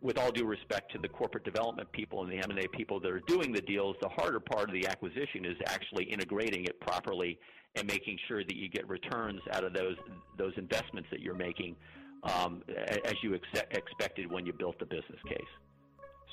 with 0.00 0.18
all 0.18 0.30
due 0.30 0.46
respect 0.46 0.92
to 0.92 0.98
the 0.98 1.08
corporate 1.08 1.44
development 1.44 1.90
people 1.92 2.22
and 2.22 2.30
the 2.30 2.36
M&A 2.36 2.68
people 2.68 3.00
that 3.00 3.10
are 3.10 3.20
doing 3.20 3.52
the 3.52 3.60
deals, 3.60 3.96
the 4.00 4.08
harder 4.08 4.38
part 4.38 4.68
of 4.68 4.74
the 4.74 4.86
acquisition 4.86 5.44
is 5.44 5.56
actually 5.66 6.04
integrating 6.04 6.64
it 6.64 6.80
properly 6.80 7.38
and 7.74 7.86
making 7.86 8.16
sure 8.28 8.44
that 8.44 8.56
you 8.56 8.68
get 8.68 8.88
returns 8.88 9.40
out 9.52 9.64
of 9.64 9.72
those 9.72 9.96
those 10.36 10.52
investments 10.56 11.08
that 11.10 11.20
you're 11.20 11.34
making 11.34 11.76
um, 12.22 12.62
as 13.04 13.14
you 13.22 13.34
ex- 13.34 13.66
expected 13.72 14.30
when 14.30 14.46
you 14.46 14.52
built 14.52 14.78
the 14.78 14.86
business 14.86 15.20
case. 15.28 15.40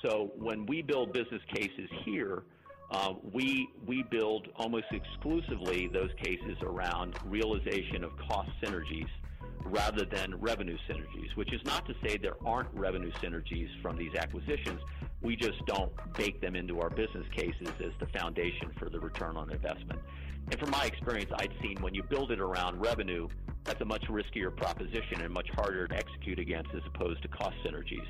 So 0.04 0.32
when 0.38 0.66
we 0.66 0.82
build 0.82 1.14
business 1.14 1.42
cases 1.54 1.90
here, 2.04 2.44
uh, 2.92 3.14
we 3.34 3.68
we 3.86 4.04
build 4.04 4.48
almost 4.56 4.86
exclusively 4.92 5.88
those 5.88 6.12
cases 6.22 6.58
around 6.62 7.16
realization 7.26 8.04
of 8.04 8.12
cost 8.30 8.50
synergies 8.64 9.10
rather 9.66 10.06
than 10.06 10.36
revenue 10.40 10.78
synergies, 10.90 11.36
which 11.36 11.52
is 11.52 11.62
not 11.66 11.86
to 11.88 11.96
say 12.04 12.18
there 12.18 12.38
aren't 12.46 12.74
revenue 12.74 13.12
synergies 13.14 13.70
from 13.82 13.98
these 13.98 14.14
acquisitions. 14.16 14.80
We 15.22 15.36
just 15.36 15.66
don't 15.66 15.92
bake 16.14 16.40
them 16.40 16.56
into 16.56 16.80
our 16.80 16.90
business 16.90 17.26
cases 17.36 17.70
as 17.84 17.92
the 18.00 18.06
foundation 18.18 18.72
for 18.78 18.90
the 18.90 19.00
return 19.00 19.38
on 19.38 19.52
investment. 19.52 20.00
And 20.52 20.60
from 20.60 20.70
my 20.70 20.86
experience, 20.86 21.32
I'd 21.36 21.54
seen 21.62 21.82
when 21.82 21.96
you 21.96 22.04
build 22.04 22.32
it 22.32 22.40
around 22.40 22.80
revenue, 22.80 23.28
that's 23.64 23.82
a 23.82 23.86
much 23.86 24.04
riskier 24.04 24.56
proposition 24.56 25.22
and 25.22 25.34
much 25.34 25.50
harder 25.56 25.88
to 25.88 25.96
execute 25.96 26.38
against 26.38 26.70
as 26.76 26.82
opposed 26.86 27.24
to 27.24 27.28
cost 27.28 27.56
synergies. 27.66 28.06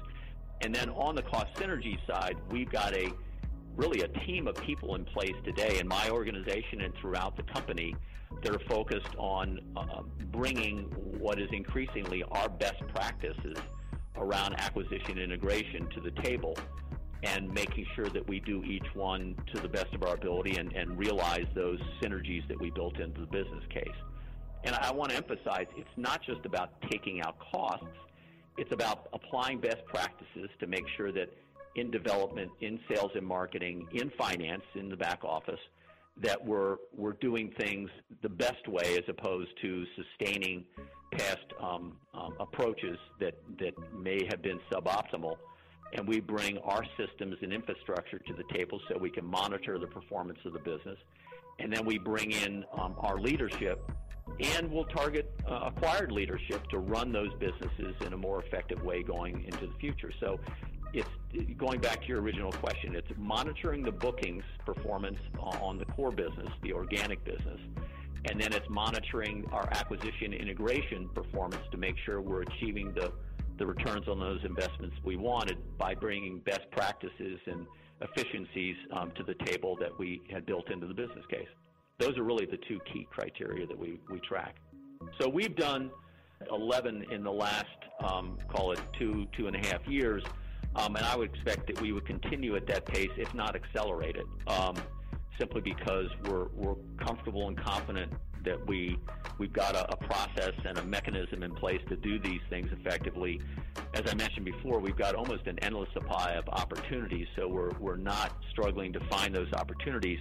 And 0.61 0.75
then 0.75 0.89
on 0.89 1.15
the 1.15 1.21
cost 1.21 1.53
synergy 1.55 1.97
side, 2.05 2.35
we've 2.51 2.69
got 2.69 2.93
a 2.93 3.13
really 3.75 4.01
a 4.01 4.07
team 4.25 4.47
of 4.47 4.55
people 4.55 4.95
in 4.95 5.05
place 5.05 5.35
today 5.43 5.79
in 5.79 5.87
my 5.87 6.09
organization 6.09 6.81
and 6.81 6.93
throughout 6.95 7.35
the 7.35 7.43
company 7.43 7.95
that 8.43 8.53
are 8.53 8.67
focused 8.67 9.15
on 9.17 9.59
uh, 9.75 10.01
bringing 10.31 10.83
what 11.19 11.39
is 11.39 11.49
increasingly 11.51 12.23
our 12.31 12.49
best 12.49 12.81
practices 12.93 13.57
around 14.17 14.55
acquisition 14.59 15.17
integration 15.17 15.87
to 15.89 15.99
the 15.99 16.11
table 16.21 16.57
and 17.23 17.51
making 17.53 17.85
sure 17.95 18.07
that 18.09 18.27
we 18.27 18.39
do 18.39 18.63
each 18.63 18.85
one 18.93 19.35
to 19.53 19.59
the 19.59 19.67
best 19.67 19.93
of 19.93 20.03
our 20.03 20.13
ability 20.13 20.57
and, 20.57 20.73
and 20.73 20.97
realize 20.97 21.45
those 21.55 21.79
synergies 22.01 22.47
that 22.47 22.59
we 22.59 22.69
built 22.69 22.99
into 22.99 23.21
the 23.21 23.27
business 23.27 23.63
case. 23.69 23.87
And 24.63 24.75
I 24.75 24.91
want 24.91 25.11
to 25.11 25.17
emphasize 25.17 25.65
it's 25.75 25.97
not 25.97 26.21
just 26.23 26.45
about 26.45 26.69
taking 26.89 27.21
out 27.21 27.35
costs, 27.51 27.85
it's 28.57 28.71
about 28.71 29.07
applying 29.13 29.59
best 29.59 29.85
practices 29.85 30.49
to 30.59 30.67
make 30.67 30.85
sure 30.95 31.11
that 31.11 31.29
in 31.75 31.91
development, 31.91 32.51
in 32.61 32.79
sales 32.89 33.11
and 33.15 33.25
marketing, 33.25 33.87
in 33.91 34.09
finance, 34.17 34.63
in 34.75 34.89
the 34.89 34.97
back 34.97 35.23
office, 35.23 35.59
that 36.21 36.43
we're 36.43 36.77
we're 36.95 37.13
doing 37.13 37.53
things 37.59 37.89
the 38.21 38.29
best 38.29 38.67
way 38.67 38.97
as 38.97 39.03
opposed 39.09 39.49
to 39.61 39.85
sustaining 39.95 40.63
past 41.11 41.45
um, 41.61 41.97
um, 42.13 42.33
approaches 42.39 42.97
that 43.19 43.35
that 43.59 43.73
may 43.93 44.25
have 44.29 44.41
been 44.41 44.59
suboptimal. 44.71 45.35
And 45.93 46.07
we 46.07 46.19
bring 46.19 46.57
our 46.59 46.83
systems 46.97 47.37
and 47.41 47.53
infrastructure 47.53 48.19
to 48.19 48.33
the 48.33 48.43
table 48.53 48.81
so 48.87 48.97
we 48.97 49.09
can 49.09 49.25
monitor 49.25 49.77
the 49.77 49.87
performance 49.87 50.39
of 50.43 50.53
the 50.53 50.59
business. 50.59 50.97
And 51.59 51.71
then 51.71 51.85
we 51.85 51.97
bring 51.97 52.31
in 52.31 52.65
um, 52.73 52.95
our 52.97 53.17
leadership 53.17 53.89
and 54.39 54.69
we'll 54.71 54.85
target 54.85 55.31
uh, 55.47 55.71
acquired 55.75 56.11
leadership 56.11 56.67
to 56.69 56.79
run 56.79 57.11
those 57.11 57.31
businesses 57.39 57.95
in 58.05 58.13
a 58.13 58.17
more 58.17 58.43
effective 58.43 58.81
way 58.81 59.03
going 59.03 59.43
into 59.45 59.67
the 59.67 59.73
future. 59.79 60.11
So 60.19 60.39
it's 60.95 61.09
going 61.57 61.81
back 61.81 62.01
to 62.01 62.07
your 62.07 62.21
original 62.21 62.51
question. 62.53 62.95
It's 62.95 63.11
monitoring 63.17 63.83
the 63.83 63.91
bookings 63.91 64.43
performance 64.65 65.19
on 65.37 65.77
the 65.77 65.85
core 65.85 66.11
business, 66.11 66.49
the 66.63 66.71
organic 66.71 67.23
business, 67.25 67.59
and 68.29 68.39
then 68.39 68.53
it's 68.53 68.67
monitoring 68.69 69.45
our 69.51 69.67
acquisition 69.71 70.33
integration 70.33 71.09
performance 71.09 71.63
to 71.71 71.77
make 71.77 71.95
sure 72.05 72.21
we're 72.21 72.43
achieving 72.43 72.93
the 72.93 73.11
the 73.57 73.65
returns 73.65 74.09
on 74.09 74.19
those 74.19 74.43
investments 74.43 74.97
we 75.05 75.15
wanted 75.15 75.57
by 75.77 75.95
bringing 75.95 76.39
best 76.39 76.69
practices 76.71 77.39
and 77.45 77.65
efficiencies 78.01 78.75
um, 78.91 79.11
to 79.15 79.23
the 79.23 79.33
table 79.45 79.77
that 79.79 79.97
we 79.97 80.21
had 80.29 80.45
built 80.45 80.69
into 80.69 80.85
the 80.87 80.93
business 80.93 81.25
case. 81.29 81.47
Those 81.97 82.17
are 82.17 82.23
really 82.23 82.45
the 82.45 82.59
two 82.67 82.81
key 82.91 83.07
criteria 83.09 83.65
that 83.65 83.77
we, 83.77 83.97
we 84.11 84.19
track. 84.19 84.57
So 85.21 85.29
we've 85.29 85.55
done 85.55 85.89
11 86.51 87.05
in 87.11 87.23
the 87.23 87.31
last, 87.31 87.65
um, 88.03 88.37
call 88.49 88.73
it 88.73 88.79
two, 88.99 89.25
two 89.37 89.47
and 89.47 89.55
a 89.55 89.65
half 89.65 89.87
years. 89.87 90.21
Um, 90.75 90.95
and 90.95 91.05
I 91.05 91.15
would 91.15 91.33
expect 91.33 91.67
that 91.67 91.81
we 91.81 91.93
would 91.93 92.05
continue 92.05 92.55
at 92.55 92.67
that 92.67 92.85
pace, 92.85 93.11
if 93.17 93.33
not 93.33 93.55
accelerate 93.55 94.17
it, 94.17 94.25
um, 94.47 94.75
simply 95.39 95.61
because 95.61 96.07
we're, 96.25 96.47
we're 96.53 96.75
comfortable 96.97 97.47
and 97.47 97.57
confident 97.57 98.11
that 98.43 98.65
we 98.67 98.97
we've 99.37 99.53
got 99.53 99.75
a, 99.75 99.91
a, 99.91 99.97
process 99.97 100.53
and 100.65 100.77
a 100.77 100.83
mechanism 100.83 101.43
in 101.43 101.53
place 101.55 101.81
to 101.89 101.95
do 101.97 102.19
these 102.19 102.39
things 102.49 102.67
effectively. 102.71 103.41
As 103.93 104.03
I 104.09 104.13
mentioned 104.13 104.45
before, 104.45 104.79
we've 104.79 104.95
got 104.95 105.15
almost 105.15 105.47
an 105.47 105.57
endless 105.63 105.89
supply 105.93 106.33
of 106.33 106.47
opportunities, 106.49 107.27
so 107.35 107.47
we're 107.47 107.71
we're 107.79 107.97
not 107.97 108.33
struggling 108.51 108.93
to 108.93 108.99
find 109.09 109.35
those 109.35 109.51
opportunities. 109.53 110.19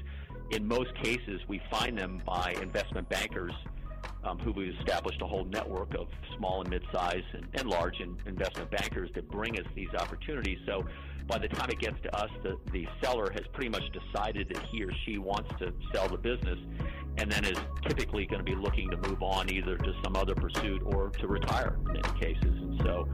In 0.51 0.67
most 0.67 0.95
cases, 1.03 1.41
we 1.49 1.61
find 1.71 1.99
them 1.99 2.23
by 2.27 2.55
investment 2.61 3.09
bankers 3.09 3.53
um, 4.25 4.39
who 4.39 4.53
we've 4.53 4.75
established 4.81 5.21
a 5.23 5.27
whole 5.27 5.45
network 5.45 5.95
of 5.95 6.09
small 6.37 6.61
and 6.61 6.71
mid-sized 6.71 7.25
and, 7.35 7.47
and 7.55 7.69
large 7.69 8.01
in, 8.01 8.17
investment 8.27 8.71
bankers 8.71 9.11
that 9.15 9.29
bring 9.31 9.59
us 9.59 9.67
these 9.75 9.89
opportunities. 9.99 10.59
So 10.67 10.85
by 11.27 11.39
the 11.39 11.49
time 11.49 11.71
it 11.71 11.79
gets 11.79 12.01
to 12.03 12.17
us, 12.17 12.31
the, 12.43 12.57
the 12.73 12.87
seller 13.03 13.31
has 13.33 13.43
pretty 13.53 13.71
much 13.71 13.85
decided 13.93 14.49
that 14.51 14.63
he 14.71 14.85
or 14.85 14.93
she 15.05 15.19
wants 15.19 15.51
to 15.59 15.73
sell 15.93 16.09
the 16.09 16.19
business 16.19 16.59
and 17.17 17.31
then 17.31 17.45
is 17.45 17.59
typically 17.87 18.27
going 18.27 18.45
to 18.45 18.51
be 18.51 18.57
looking 18.57 18.91
to 18.91 18.97
move 19.09 19.23
on 19.23 19.51
either 19.51 19.77
to 19.77 19.95
some 20.03 20.17
other 20.17 20.35
pursuit 20.35 20.83
or 20.85 21.11
to 21.11 21.27
retire 21.27 21.77
in 21.87 21.93
many 21.93 22.21
cases. 22.21 22.45
And 22.45 22.81
so 22.83 23.09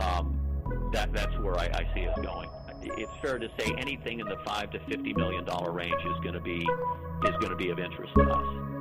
um, 0.00 0.90
that, 0.92 1.12
that's 1.12 1.36
where 1.40 1.58
I, 1.58 1.64
I 1.64 1.94
see 1.94 2.06
us 2.06 2.18
going 2.22 2.48
it's 2.82 3.12
fair 3.20 3.38
to 3.38 3.48
say 3.58 3.74
anything 3.78 4.20
in 4.20 4.26
the 4.26 4.36
five 4.44 4.70
to 4.70 4.78
fifty 4.88 5.12
million 5.12 5.44
dollar 5.44 5.72
range 5.72 5.92
is 5.92 6.20
going 6.22 6.34
to 6.34 6.40
be 6.40 6.66
is 7.24 7.36
going 7.40 7.50
to 7.50 7.56
be 7.56 7.70
of 7.70 7.78
interest 7.78 8.12
to 8.14 8.22
us. 8.22 8.79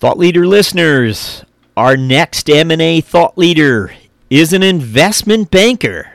Thought 0.00 0.16
leader 0.16 0.46
listeners, 0.46 1.44
our 1.76 1.96
next 1.96 2.48
M&A 2.48 3.00
thought 3.00 3.36
leader 3.36 3.92
is 4.30 4.52
an 4.52 4.62
investment 4.62 5.50
banker 5.50 6.12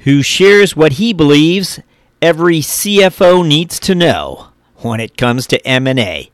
who 0.00 0.22
shares 0.22 0.76
what 0.76 0.92
he 0.94 1.14
believes 1.14 1.80
every 2.20 2.58
CFO 2.58 3.46
needs 3.46 3.80
to 3.80 3.94
know 3.94 4.48
when 4.82 5.00
it 5.00 5.16
comes 5.16 5.46
to 5.46 5.66
M&A. 5.66 6.30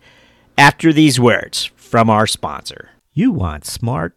After 0.57 0.93
these 0.93 1.21
words 1.21 1.71
from 1.77 2.11
our 2.11 2.27
sponsor. 2.27 2.91
You 3.15 3.31
want 3.31 3.65
smart, 3.65 4.17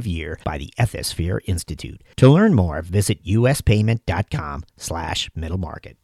year 0.00 0.38
by 0.44 0.58
the 0.58 0.72
Ethisphere 0.78 1.40
Institute. 1.46 2.02
To 2.16 2.28
learn 2.28 2.54
more, 2.54 2.82
visit 2.82 3.22
uspayment.com 3.24 4.64
slash 4.76 5.30
middle 5.34 5.58
market. 5.58 5.96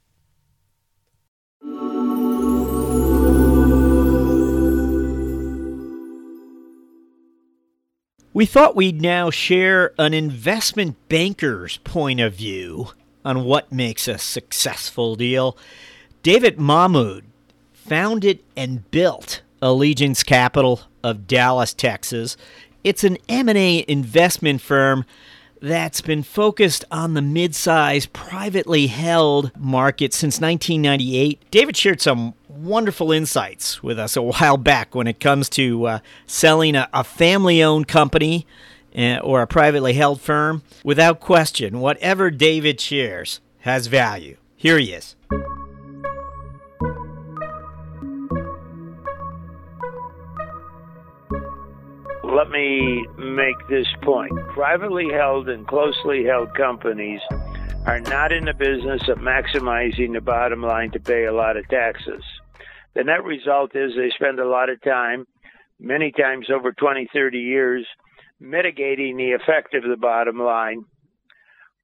We 8.35 8.47
thought 8.47 8.77
we'd 8.77 9.03
now 9.03 9.31
share 9.31 9.93
an 9.99 10.15
investment 10.15 10.97
banker's 11.09 11.79
point 11.79 12.21
of 12.21 12.35
view 12.35 12.91
on 13.25 13.43
what 13.45 13.73
makes 13.73 14.07
a 14.07 14.17
successful 14.17 15.17
deal. 15.17 15.59
David 16.23 16.61
Mahmood 16.61 17.25
founded 17.73 18.39
and 18.57 18.89
built 18.93 19.43
Allegiance 19.61 20.23
Capital 20.23 20.83
of 21.03 21.27
Dallas, 21.27 21.75
Texas. 21.75 22.37
It's 22.85 23.05
an 23.05 23.19
M&A 23.29 23.85
investment 23.89 24.61
firm 24.61 25.05
that's 25.61 26.01
been 26.01 26.23
focused 26.23 26.85
on 26.91 27.15
the 27.15 27.23
mid-sized 27.23 28.13
privately 28.13 28.87
held 28.87 29.51
market 29.57 30.15
since 30.15 30.41
1998. 30.41 31.51
David 31.51 31.77
shared 31.77 32.01
some 32.01 32.35
wonderful 32.49 33.11
insights 33.11 33.83
with 33.83 33.99
us 33.99 34.17
a 34.17 34.23
while 34.23 34.57
back 34.57 34.95
when 34.95 35.07
it 35.07 35.21
comes 35.21 35.49
to 35.51 35.87
uh, 35.87 35.99
selling 36.27 36.77
a, 36.77 36.89
a 36.93 37.03
family-owned 37.03 37.89
company 37.89 38.47
uh, 38.97 39.19
or 39.19 39.43
a 39.43 39.47
privately 39.47 39.95
held 39.95 40.21
firm. 40.21 40.63
Without 40.85 41.21
question, 41.21 41.81
whatever 41.81 42.31
David 42.31 42.81
shares 42.81 43.41
has 43.61 43.89
value. 43.89 44.37
Here 44.57 44.79
he 44.79 44.93
is. 44.93 45.17
Let 52.39 52.51
me 52.51 53.05
make 53.19 53.57
this 53.69 53.89
point. 54.03 54.31
Privately 54.55 55.09
held 55.13 55.49
and 55.49 55.67
closely 55.67 56.25
held 56.25 56.55
companies 56.55 57.21
are 57.85 57.99
not 57.99 58.31
in 58.31 58.45
the 58.45 58.55
business 58.55 59.03
of 59.09 59.19
maximizing 59.19 60.13
the 60.13 60.21
bottom 60.21 60.63
line 60.63 60.93
to 60.93 61.01
pay 61.01 61.25
a 61.25 61.33
lot 61.33 61.57
of 61.57 61.69
taxes. 61.69 62.23
The 62.95 63.03
net 63.03 63.25
result 63.25 63.75
is 63.75 63.91
they 63.97 64.13
spend 64.15 64.39
a 64.39 64.49
lot 64.49 64.71
of 64.71 64.81
time, 64.83 65.27
many 65.81 66.13
times 66.13 66.47
over 66.49 66.71
20, 66.71 67.09
30 67.13 67.39
years, 67.39 67.85
mitigating 68.39 69.17
the 69.17 69.33
effect 69.33 69.75
of 69.75 69.83
the 69.83 69.97
bottom 69.97 70.39
line. 70.39 70.85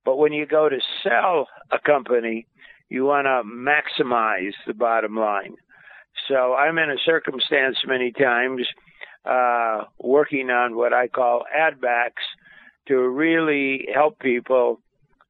But 0.04 0.18
when 0.18 0.32
you 0.32 0.46
go 0.46 0.68
to 0.68 0.78
sell 1.02 1.48
a 1.72 1.80
company, 1.84 2.46
you 2.88 3.04
want 3.04 3.24
to 3.24 3.42
maximize 3.44 4.52
the 4.68 4.74
bottom 4.74 5.16
line. 5.16 5.56
So 6.28 6.54
I'm 6.54 6.78
in 6.78 6.90
a 6.90 7.04
circumstance 7.04 7.78
many 7.88 8.12
times 8.12 8.68
uh, 9.24 9.84
working 9.98 10.50
on 10.50 10.76
what 10.76 10.92
I 10.92 11.08
call 11.08 11.44
ad 11.54 11.80
backs 11.80 12.22
to 12.88 12.96
really 12.96 13.88
help 13.92 14.18
people 14.18 14.80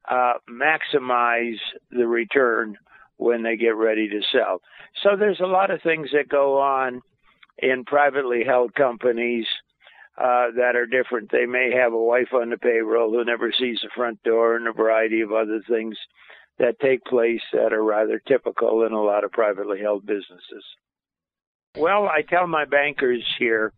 uh, 0.09 0.33
maximize 0.49 1.57
the 1.91 2.07
return 2.07 2.77
when 3.17 3.43
they 3.43 3.55
get 3.55 3.75
ready 3.75 4.09
to 4.09 4.21
sell. 4.31 4.61
So 5.01 5.15
there's 5.17 5.39
a 5.39 5.47
lot 5.47 5.71
of 5.71 5.81
things 5.81 6.09
that 6.13 6.29
go 6.29 6.59
on 6.59 7.01
in 7.57 7.85
privately 7.85 8.43
held 8.45 8.75
companies 8.75 9.45
uh, 10.17 10.47
that 10.57 10.75
are 10.75 10.85
different. 10.85 11.31
They 11.31 11.45
may 11.45 11.71
have 11.73 11.93
a 11.93 11.97
wife 11.97 12.33
on 12.33 12.49
the 12.49 12.57
payroll 12.57 13.11
who 13.11 13.23
never 13.23 13.51
sees 13.51 13.79
the 13.81 13.89
front 13.95 14.21
door 14.23 14.55
and 14.55 14.67
a 14.67 14.73
variety 14.73 15.21
of 15.21 15.31
other 15.31 15.61
things 15.67 15.97
that 16.57 16.79
take 16.79 17.03
place 17.03 17.41
that 17.51 17.73
are 17.73 17.83
rather 17.83 18.19
typical 18.19 18.85
in 18.85 18.93
a 18.93 19.01
lot 19.01 19.23
of 19.23 19.31
privately 19.31 19.79
held 19.81 20.05
businesses. 20.05 20.63
Well, 21.77 22.07
I 22.07 22.21
tell 22.21 22.47
my 22.47 22.65
bankers 22.65 23.23
here 23.37 23.73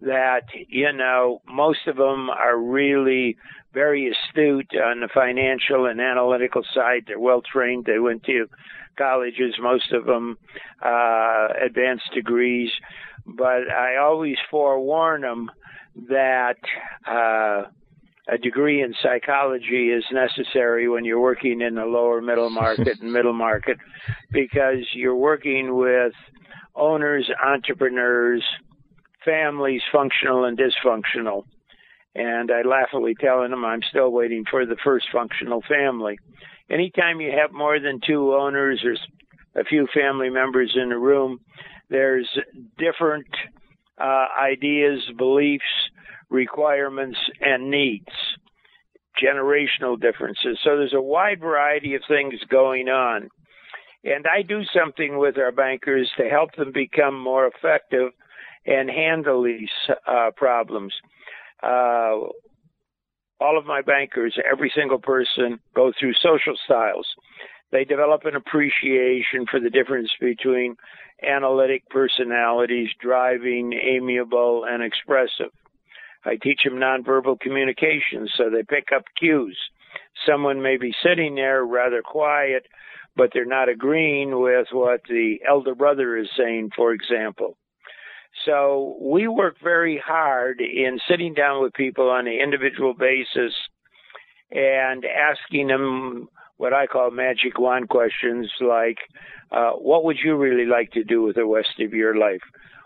that, 0.00 0.42
you 0.68 0.92
know, 0.92 1.42
most 1.46 1.86
of 1.86 1.96
them 1.96 2.30
are 2.30 2.56
really 2.56 3.36
very 3.72 4.10
astute 4.10 4.70
on 4.74 5.00
the 5.00 5.08
financial 5.12 5.86
and 5.86 6.00
analytical 6.00 6.62
side. 6.74 7.04
They're 7.06 7.18
well 7.18 7.42
trained. 7.42 7.84
They 7.84 7.98
went 7.98 8.24
to 8.24 8.48
colleges, 8.96 9.54
most 9.60 9.92
of 9.92 10.04
them 10.04 10.38
uh, 10.84 11.48
advanced 11.64 12.12
degrees. 12.14 12.70
But 13.26 13.70
I 13.70 13.96
always 13.96 14.36
forewarn 14.50 15.22
them 15.22 15.50
that 16.08 16.58
uh, 17.06 17.64
a 18.28 18.38
degree 18.38 18.82
in 18.82 18.94
psychology 19.02 19.90
is 19.90 20.04
necessary 20.12 20.88
when 20.88 21.04
you're 21.04 21.20
working 21.20 21.60
in 21.60 21.74
the 21.74 21.84
lower 21.84 22.20
middle 22.20 22.50
market 22.50 23.00
and 23.00 23.12
middle 23.12 23.32
market 23.32 23.78
because 24.30 24.86
you're 24.94 25.16
working 25.16 25.76
with 25.76 26.12
owners, 26.74 27.30
entrepreneurs, 27.44 28.42
families, 29.24 29.82
functional 29.92 30.44
and 30.44 30.58
dysfunctional. 30.58 31.44
And 32.14 32.50
I 32.50 32.62
laughingly 32.62 33.14
telling 33.14 33.50
them 33.50 33.64
I'm 33.64 33.82
still 33.88 34.10
waiting 34.10 34.44
for 34.50 34.66
the 34.66 34.76
first 34.84 35.06
functional 35.12 35.62
family. 35.68 36.18
Anytime 36.70 37.20
you 37.20 37.32
have 37.32 37.52
more 37.52 37.80
than 37.80 38.00
two 38.06 38.34
owners 38.34 38.84
or 38.84 38.96
a 39.60 39.64
few 39.64 39.86
family 39.94 40.30
members 40.30 40.76
in 40.76 40.92
a 40.92 40.98
room, 40.98 41.40
there's 41.88 42.28
different 42.78 43.26
uh, 43.98 44.26
ideas, 44.40 45.00
beliefs, 45.16 45.64
requirements, 46.30 47.18
and 47.40 47.70
needs, 47.70 48.06
generational 49.22 50.00
differences. 50.00 50.58
So 50.64 50.76
there's 50.76 50.94
a 50.94 51.02
wide 51.02 51.40
variety 51.40 51.94
of 51.94 52.02
things 52.08 52.34
going 52.48 52.88
on. 52.88 53.28
And 54.04 54.26
I 54.26 54.42
do 54.42 54.62
something 54.74 55.18
with 55.18 55.38
our 55.38 55.52
bankers 55.52 56.10
to 56.16 56.28
help 56.28 56.54
them 56.56 56.72
become 56.72 57.18
more 57.18 57.46
effective 57.46 58.12
and 58.66 58.90
handle 58.90 59.42
these 59.42 59.70
uh, 60.06 60.30
problems. 60.36 60.92
Uh, 61.62 62.18
all 63.40 63.58
of 63.58 63.66
my 63.66 63.82
bankers, 63.82 64.36
every 64.50 64.72
single 64.74 64.98
person, 64.98 65.58
go 65.74 65.92
through 65.98 66.14
social 66.14 66.54
styles. 66.64 67.06
They 67.70 67.84
develop 67.84 68.24
an 68.24 68.36
appreciation 68.36 69.46
for 69.50 69.58
the 69.58 69.70
difference 69.70 70.10
between 70.20 70.76
analytic 71.26 71.88
personalities, 71.88 72.90
driving, 73.00 73.72
amiable, 73.72 74.64
and 74.68 74.82
expressive. 74.82 75.50
I 76.24 76.36
teach 76.36 76.60
them 76.64 76.74
nonverbal 76.74 77.40
communication 77.40 78.28
so 78.36 78.50
they 78.50 78.62
pick 78.62 78.88
up 78.94 79.04
cues. 79.18 79.58
Someone 80.26 80.62
may 80.62 80.76
be 80.76 80.94
sitting 81.02 81.34
there 81.34 81.64
rather 81.64 82.02
quiet, 82.02 82.66
but 83.16 83.30
they're 83.32 83.44
not 83.44 83.68
agreeing 83.68 84.40
with 84.40 84.68
what 84.72 85.02
the 85.08 85.36
elder 85.48 85.74
brother 85.74 86.16
is 86.16 86.28
saying, 86.36 86.70
for 86.74 86.92
example. 86.92 87.56
So 88.46 88.96
we 89.00 89.28
work 89.28 89.56
very 89.62 90.02
hard 90.04 90.60
in 90.60 90.98
sitting 91.08 91.34
down 91.34 91.62
with 91.62 91.74
people 91.74 92.08
on 92.08 92.26
an 92.26 92.38
individual 92.42 92.94
basis 92.94 93.52
and 94.50 95.04
asking 95.04 95.68
them 95.68 96.28
what 96.56 96.72
I 96.72 96.86
call 96.86 97.10
magic 97.10 97.58
wand 97.58 97.88
questions 97.88 98.50
like, 98.60 98.98
uh, 99.50 99.72
what 99.72 100.04
would 100.04 100.18
you 100.22 100.36
really 100.36 100.66
like 100.66 100.92
to 100.92 101.04
do 101.04 101.22
with 101.22 101.36
the 101.36 101.44
rest 101.44 101.80
of 101.80 101.92
your 101.92 102.16
life? 102.16 102.40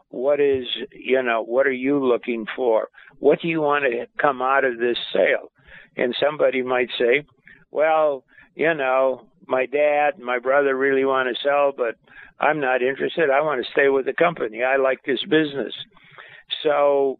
What 0.08 0.40
is, 0.40 0.64
you 0.92 1.22
know, 1.22 1.44
what 1.44 1.66
are 1.66 1.72
you 1.72 2.04
looking 2.04 2.46
for? 2.56 2.88
What 3.18 3.40
do 3.40 3.48
you 3.48 3.60
want 3.60 3.84
to 3.84 4.06
come 4.20 4.40
out 4.42 4.64
of 4.64 4.78
this 4.78 4.98
sale? 5.12 5.52
And 5.96 6.14
somebody 6.20 6.62
might 6.62 6.88
say, 6.98 7.24
well, 7.70 8.24
you 8.56 8.74
know, 8.74 9.26
my 9.46 9.66
dad 9.66 10.14
and 10.16 10.24
my 10.24 10.38
brother 10.40 10.74
really 10.74 11.04
want 11.04 11.28
to 11.28 11.42
sell, 11.42 11.72
but 11.76 11.94
I'm 12.40 12.58
not 12.58 12.82
interested. 12.82 13.30
I 13.30 13.42
want 13.42 13.64
to 13.64 13.70
stay 13.70 13.88
with 13.88 14.06
the 14.06 14.12
company. 14.12 14.62
I 14.64 14.76
like 14.76 15.04
this 15.04 15.22
business. 15.22 15.74
So 16.62 17.18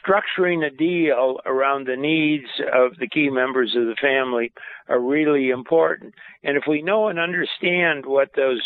structuring 0.00 0.64
a 0.64 0.70
deal 0.70 1.40
around 1.44 1.86
the 1.86 1.96
needs 1.96 2.46
of 2.72 2.96
the 2.98 3.08
key 3.08 3.28
members 3.30 3.74
of 3.76 3.86
the 3.86 3.96
family 4.00 4.52
are 4.88 5.00
really 5.00 5.50
important. 5.50 6.14
And 6.42 6.56
if 6.56 6.64
we 6.68 6.82
know 6.82 7.08
and 7.08 7.18
understand 7.18 8.06
what 8.06 8.30
those 8.36 8.62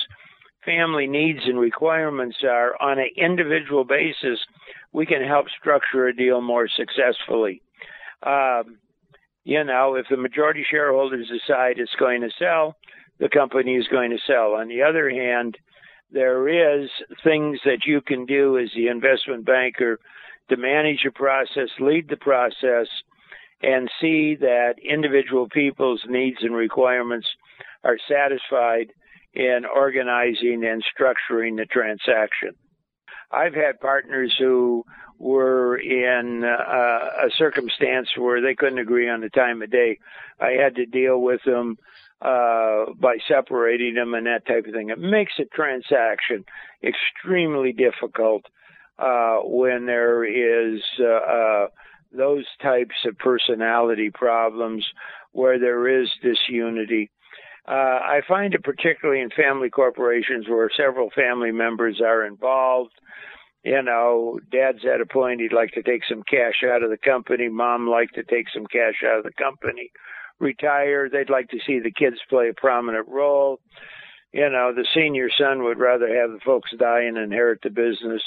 family 0.65 1.07
needs 1.07 1.41
and 1.45 1.59
requirements 1.59 2.39
are 2.45 2.81
on 2.81 2.99
an 2.99 3.09
individual 3.17 3.85
basis, 3.85 4.41
we 4.93 5.07
can 5.07 5.23
help 5.23 5.47
structure 5.59 6.07
a 6.07 6.15
deal 6.15 6.43
more 6.43 6.69
successfully. 6.69 7.63
Um, 8.23 8.79
you 9.45 9.65
know, 9.65 9.95
if 9.95 10.07
the 10.11 10.17
majority 10.17 10.65
shareholders 10.69 11.29
decide 11.29 11.79
it's 11.79 11.95
going 11.99 12.21
to 12.23 12.31
sell, 12.39 12.77
the 13.19 13.29
company 13.29 13.77
is 13.77 13.89
going 13.89 14.11
to 14.11 14.19
sell. 14.27 14.55
On 14.55 14.69
the 14.69 14.83
other 14.83 15.11
hand, 15.11 15.57
there 16.11 16.83
is 16.83 16.91
things 17.23 17.61
that 17.65 17.87
you 17.87 18.01
can 18.01 18.27
do 18.27 18.59
as 18.59 18.71
the 18.75 18.89
investment 18.89 19.47
banker 19.47 19.99
to 20.49 20.57
manage 20.57 21.03
the 21.05 21.11
process, 21.11 21.69
lead 21.79 22.09
the 22.09 22.17
process, 22.17 22.89
and 23.63 23.91
see 24.01 24.37
that 24.41 24.75
individual 24.83 25.49
people's 25.49 26.03
needs 26.09 26.39
and 26.43 26.55
requirements 26.55 27.29
are 27.85 27.99
satisfied 28.09 28.93
in 29.33 29.63
organizing 29.65 30.65
and 30.65 30.83
structuring 30.83 31.57
the 31.57 31.67
transaction. 31.67 32.55
I've 33.31 33.55
had 33.55 33.81
partners 33.81 34.35
who 34.39 34.85
were 35.21 35.77
in 35.77 36.43
uh, 36.43 37.27
a 37.27 37.31
circumstance 37.37 38.09
where 38.17 38.41
they 38.41 38.55
couldn't 38.55 38.79
agree 38.79 39.09
on 39.09 39.21
the 39.21 39.29
time 39.29 39.61
of 39.63 39.71
day. 39.71 39.99
I 40.41 40.53
had 40.53 40.77
to 40.77 40.87
deal 40.87 41.21
with 41.21 41.43
them 41.45 41.77
uh, 42.23 42.87
by 42.99 43.19
separating 43.29 43.95
them 43.95 44.15
and 44.15 44.27
that 44.27 44.47
type 44.47 44.65
of 44.67 44.73
thing. 44.73 44.89
It 44.89 44.99
makes 44.99 45.35
a 45.39 45.45
transaction 45.45 46.47
extremely 46.83 47.73
difficult 47.73 48.47
uh, 48.99 49.41
when 49.45 49.85
there 49.85 50.25
is 50.25 50.81
uh, 50.99 51.67
those 52.13 52.47
types 52.63 52.97
of 53.05 53.19
personality 53.19 54.11
problems 54.11 54.87
where 55.33 55.59
there 55.59 56.01
is 56.01 56.09
disunity. 56.23 57.11
Uh, 57.69 57.73
I 57.73 58.23
find 58.27 58.55
it 58.55 58.65
particularly 58.65 59.21
in 59.21 59.31
family 59.31 59.69
corporations 59.69 60.49
where 60.49 60.71
several 60.75 61.11
family 61.11 61.53
members 61.53 62.01
are 62.01 62.25
involved. 62.25 62.93
You 63.63 63.83
know, 63.83 64.41
dad's 64.51 64.85
at 64.87 65.03
a 65.03 65.07
point 65.07 65.41
he'd 65.41 65.53
like 65.53 65.73
to 65.73 65.83
take 65.83 66.03
some 66.09 66.23
cash 66.23 66.65
out 66.65 66.83
of 66.83 66.91
the 66.91 66.97
company. 66.97 67.49
Mom 67.49 67.87
like 67.87 68.11
to 68.13 68.23
take 68.23 68.47
some 68.53 68.67
cash 68.67 69.03
out 69.07 69.19
of 69.19 69.25
the 69.25 69.33
company. 69.33 69.91
Retire. 70.39 71.11
They'd 71.11 71.29
like 71.29 71.51
to 71.51 71.59
see 71.67 71.79
the 71.79 71.93
kids 71.93 72.17
play 72.31 72.49
a 72.49 72.55
prominent 72.55 73.07
role. 73.09 73.61
You 74.33 74.49
know, 74.49 74.73
the 74.75 74.87
senior 74.95 75.29
son 75.37 75.65
would 75.65 75.79
rather 75.79 76.09
have 76.09 76.31
the 76.31 76.41
folks 76.45 76.71
die 76.79 77.03
and 77.03 77.19
inherit 77.19 77.61
the 77.63 77.71
business. 77.71 78.23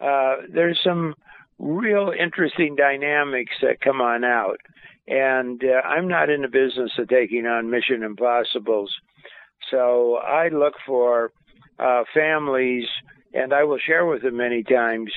Uh, 0.00 0.36
there's 0.52 0.78
some 0.84 1.14
real 1.58 2.12
interesting 2.18 2.76
dynamics 2.76 3.54
that 3.62 3.80
come 3.80 4.00
on 4.00 4.24
out. 4.24 4.60
And 5.06 5.62
uh, 5.64 5.86
I'm 5.86 6.08
not 6.08 6.28
in 6.28 6.42
the 6.42 6.48
business 6.48 6.92
of 6.98 7.08
taking 7.08 7.46
on 7.46 7.70
mission 7.70 8.02
impossibles. 8.02 8.94
So 9.70 10.16
I 10.16 10.48
look 10.48 10.74
for 10.86 11.32
uh, 11.78 12.02
families, 12.12 12.86
and 13.32 13.52
I 13.52 13.64
will 13.64 13.78
share 13.78 14.06
with 14.06 14.22
them 14.22 14.36
many 14.36 14.62
times 14.62 15.12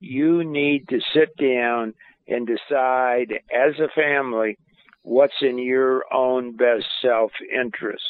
you 0.00 0.44
need 0.44 0.88
to 0.88 1.00
sit 1.14 1.36
down 1.36 1.94
and 2.26 2.46
decide 2.46 3.32
as 3.52 3.78
a 3.78 3.88
family 3.94 4.58
what's 5.02 5.40
in 5.40 5.58
your 5.58 6.04
own 6.12 6.56
best 6.56 6.86
self 7.00 7.32
interest. 7.52 8.02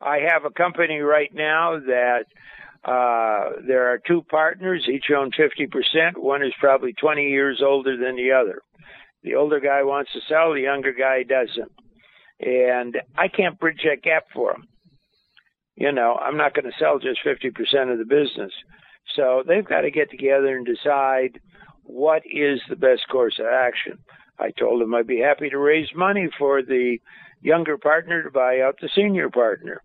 I 0.00 0.18
have 0.28 0.44
a 0.44 0.50
company 0.50 0.98
right 1.00 1.32
now 1.32 1.78
that 1.78 2.24
uh, 2.84 3.60
there 3.66 3.90
are 3.92 3.98
two 3.98 4.22
partners, 4.22 4.86
each 4.88 5.06
own 5.16 5.30
50%. 5.32 6.16
One 6.16 6.42
is 6.42 6.52
probably 6.60 6.92
20 6.92 7.22
years 7.22 7.62
older 7.64 7.96
than 7.96 8.16
the 8.16 8.32
other. 8.32 8.60
The 9.22 9.34
older 9.34 9.58
guy 9.58 9.82
wants 9.82 10.12
to 10.12 10.20
sell, 10.28 10.52
the 10.52 10.60
younger 10.60 10.92
guy 10.92 11.24
doesn't. 11.24 11.72
And 12.38 12.98
I 13.16 13.28
can't 13.28 13.58
bridge 13.58 13.80
that 13.84 14.02
gap 14.02 14.24
for 14.32 14.52
him. 14.52 14.68
You 15.76 15.92
know, 15.92 16.18
I'm 16.20 16.36
not 16.36 16.54
going 16.54 16.64
to 16.64 16.78
sell 16.78 16.98
just 16.98 17.20
50% 17.24 17.92
of 17.92 17.98
the 17.98 18.04
business. 18.04 18.52
So 19.14 19.44
they've 19.46 19.64
got 19.64 19.82
to 19.82 19.90
get 19.90 20.10
together 20.10 20.56
and 20.56 20.66
decide 20.66 21.38
what 21.84 22.22
is 22.24 22.60
the 22.68 22.76
best 22.76 23.02
course 23.10 23.38
of 23.38 23.46
action. 23.46 23.98
I 24.38 24.50
told 24.50 24.80
them 24.80 24.94
I'd 24.94 25.06
be 25.06 25.20
happy 25.20 25.50
to 25.50 25.58
raise 25.58 25.88
money 25.94 26.28
for 26.38 26.62
the 26.62 26.98
younger 27.40 27.78
partner 27.78 28.22
to 28.22 28.30
buy 28.30 28.60
out 28.60 28.76
the 28.80 28.90
senior 28.94 29.30
partner. 29.30 29.82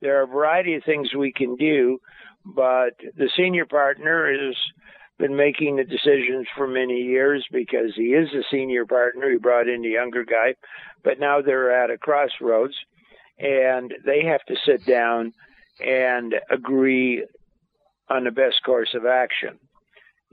There 0.00 0.18
are 0.18 0.24
a 0.24 0.26
variety 0.26 0.74
of 0.74 0.84
things 0.84 1.14
we 1.14 1.32
can 1.32 1.56
do, 1.56 1.98
but 2.44 2.96
the 3.16 3.30
senior 3.36 3.66
partner 3.66 4.30
has 4.30 4.56
been 5.18 5.36
making 5.36 5.76
the 5.76 5.84
decisions 5.84 6.46
for 6.56 6.66
many 6.66 7.00
years 7.00 7.46
because 7.52 7.94
he 7.94 8.14
is 8.14 8.28
a 8.34 8.42
senior 8.50 8.84
partner. 8.84 9.30
He 9.30 9.38
brought 9.38 9.68
in 9.68 9.82
the 9.82 9.88
younger 9.90 10.24
guy, 10.24 10.54
but 11.02 11.20
now 11.20 11.40
they're 11.40 11.70
at 11.70 11.90
a 11.90 11.98
crossroads 11.98 12.74
and 13.38 13.92
they 14.04 14.24
have 14.24 14.44
to 14.46 14.54
sit 14.64 14.84
down 14.86 15.32
and 15.84 16.34
agree 16.50 17.26
on 18.08 18.24
the 18.24 18.30
best 18.30 18.56
course 18.64 18.94
of 18.94 19.06
action. 19.06 19.58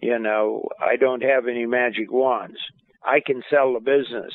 You 0.01 0.19
know, 0.19 0.67
I 0.79 0.95
don't 0.95 1.23
have 1.23 1.47
any 1.47 1.65
magic 1.65 2.11
wands. 2.11 2.57
I 3.03 3.19
can 3.25 3.43
sell 3.49 3.73
the 3.73 3.79
business, 3.79 4.33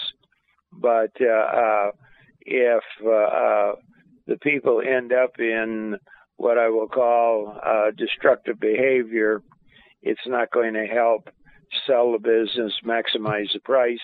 but 0.72 1.12
uh, 1.20 1.26
uh, 1.26 1.90
if 2.40 2.83
uh, 3.05 3.11
uh, 3.11 3.74
the 4.26 4.37
people 4.38 4.81
end 4.81 5.12
up 5.12 5.38
in 5.38 5.96
what 6.37 6.59
I 6.59 6.68
will 6.68 6.88
call 6.88 7.59
uh, 7.64 7.90
destructive 7.96 8.61
behavior, 8.61 9.42
it's 10.02 10.26
not 10.26 10.50
going 10.50 10.74
to 10.74 10.87
help 10.87 11.29
sell 11.87 12.12
the 12.12 12.18
business, 12.18 12.72
maximize 12.85 13.52
the 13.52 13.61
price. 13.61 13.98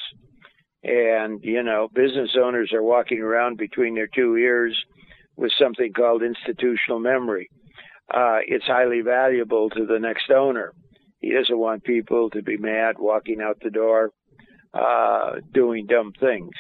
And, 0.85 1.41
you 1.45 1.63
know, 1.63 1.89
business 1.93 2.31
owners 2.37 2.73
are 2.73 2.83
walking 2.83 3.21
around 3.21 3.57
between 3.57 3.95
their 3.95 4.09
two 4.09 4.37
ears 4.37 4.77
with 5.37 5.53
something 5.59 5.93
called 5.93 6.23
institutional 6.23 6.99
memory. 6.99 7.51
Uh, 8.13 8.39
it's 8.47 8.67
highly 8.67 9.01
valuable 9.01 9.71
to 9.71 9.87
the 9.87 9.99
next 9.99 10.31
owner. 10.31 10.73
He 11.21 11.33
doesn't 11.33 11.57
want 11.57 11.85
people 11.85 12.31
to 12.31 12.43
be 12.43 12.57
mad 12.57 12.97
walking 12.99 13.41
out 13.41 13.59
the 13.63 13.71
door 13.71 14.11
uh, 14.75 15.35
doing 15.53 15.87
dumb 15.87 16.13
things. 16.19 16.51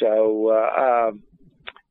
So 0.00 0.50
uh, 0.50 1.08
um, 1.08 1.22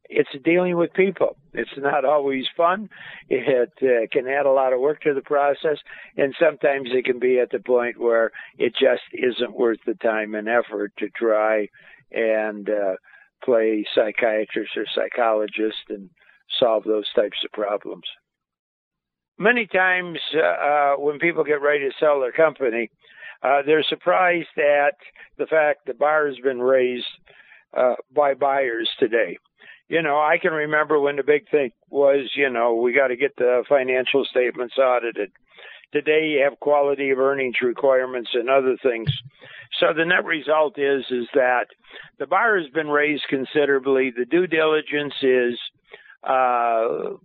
it's 0.09 0.29
dealing 0.43 0.75
with 0.75 0.91
people. 0.93 1.37
It's 1.53 1.69
not 1.77 2.03
always 2.03 2.45
fun. 2.57 2.89
It 3.29 3.71
uh, 3.81 4.07
can 4.11 4.27
add 4.27 4.47
a 4.47 4.51
lot 4.51 4.73
of 4.73 4.79
work 4.79 5.01
to 5.01 5.13
the 5.13 5.21
process, 5.21 5.77
and 6.17 6.35
sometimes 6.39 6.89
it 6.91 7.05
can 7.05 7.19
be 7.19 7.39
at 7.39 7.51
the 7.51 7.59
point 7.59 7.99
where 7.99 8.31
it 8.57 8.73
just 8.73 9.03
isn't 9.13 9.55
worth 9.55 9.77
the 9.85 9.93
time 9.93 10.33
and 10.33 10.49
effort 10.49 10.93
to 10.97 11.09
try 11.09 11.67
and 12.11 12.69
uh, 12.69 12.95
play 13.43 13.85
psychiatrist 13.93 14.71
or 14.75 14.85
psychologist 14.95 15.77
and 15.89 16.09
solve 16.59 16.83
those 16.85 17.05
types 17.15 17.37
of 17.45 17.51
problems. 17.51 18.05
Many 19.37 19.67
times, 19.67 20.17
uh, 20.35 20.39
uh 20.39 20.95
when 20.95 21.19
people 21.19 21.43
get 21.43 21.61
ready 21.61 21.87
to 21.87 21.95
sell 21.99 22.19
their 22.19 22.31
company, 22.31 22.89
uh, 23.43 23.61
they're 23.65 23.85
surprised 23.87 24.57
at 24.57 24.95
the 25.37 25.45
fact 25.45 25.85
the 25.85 25.93
bar 25.93 26.27
has 26.27 26.37
been 26.43 26.59
raised 26.59 27.05
uh, 27.77 27.93
by 28.13 28.33
buyers 28.33 28.89
today. 28.99 29.37
You 29.89 30.03
know, 30.03 30.17
I 30.17 30.37
can 30.39 30.53
remember 30.53 30.99
when 30.99 31.15
the 31.15 31.23
big 31.23 31.49
thing 31.49 31.71
was, 31.89 32.31
you 32.35 32.49
know, 32.49 32.75
we 32.75 32.93
got 32.93 33.07
to 33.07 33.15
get 33.15 33.35
the 33.37 33.63
financial 33.67 34.23
statements 34.23 34.77
audited. 34.77 35.31
Today 35.91 36.27
you 36.27 36.43
have 36.43 36.59
quality 36.59 37.09
of 37.09 37.17
earnings 37.17 37.55
requirements 37.63 38.29
and 38.35 38.51
other 38.51 38.77
things. 38.83 39.09
So 39.79 39.87
the 39.97 40.05
net 40.05 40.25
result 40.25 40.77
is 40.77 41.05
is 41.09 41.27
that 41.33 41.65
the 42.19 42.27
bar 42.27 42.59
has 42.59 42.69
been 42.69 42.89
raised 42.89 43.23
considerably. 43.29 44.11
The 44.15 44.25
due 44.25 44.45
diligence 44.45 45.15
is, 45.23 45.59
uh, 46.23 47.15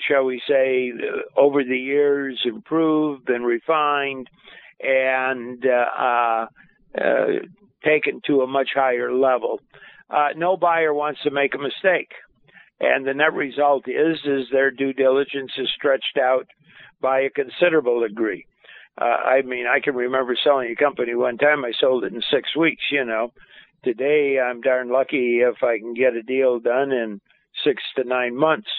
shall 0.00 0.24
we 0.24 0.40
say, 0.48 0.92
over 1.36 1.62
the 1.62 1.78
years 1.78 2.40
improved 2.46 3.28
and 3.28 3.44
refined 3.44 4.30
and 4.80 5.62
uh, 5.66 6.46
uh, 6.98 7.26
taken 7.84 8.22
to 8.26 8.40
a 8.40 8.46
much 8.46 8.70
higher 8.74 9.12
level. 9.12 9.60
Uh, 10.10 10.28
no 10.36 10.56
buyer 10.56 10.94
wants 10.94 11.20
to 11.22 11.30
make 11.30 11.54
a 11.54 11.58
mistake, 11.58 12.12
and 12.80 13.06
the 13.06 13.14
net 13.14 13.32
result 13.32 13.88
is 13.88 14.18
is 14.24 14.46
their 14.52 14.70
due 14.70 14.92
diligence 14.92 15.52
is 15.58 15.68
stretched 15.74 16.18
out 16.20 16.46
by 17.00 17.20
a 17.20 17.30
considerable 17.30 18.00
degree. 18.00 18.46
Uh, 18.98 19.04
I 19.04 19.42
mean, 19.42 19.66
I 19.66 19.80
can 19.80 19.94
remember 19.94 20.36
selling 20.42 20.70
a 20.70 20.82
company 20.82 21.14
one 21.14 21.38
time. 21.38 21.64
I 21.64 21.72
sold 21.78 22.04
it 22.04 22.14
in 22.14 22.22
six 22.30 22.54
weeks. 22.56 22.84
You 22.90 23.04
know, 23.04 23.32
today 23.84 24.38
I'm 24.38 24.60
darn 24.60 24.90
lucky 24.90 25.40
if 25.40 25.62
I 25.62 25.78
can 25.78 25.94
get 25.94 26.14
a 26.14 26.22
deal 26.22 26.60
done 26.60 26.92
in 26.92 27.20
six 27.64 27.82
to 27.96 28.04
nine 28.04 28.36
months. 28.36 28.70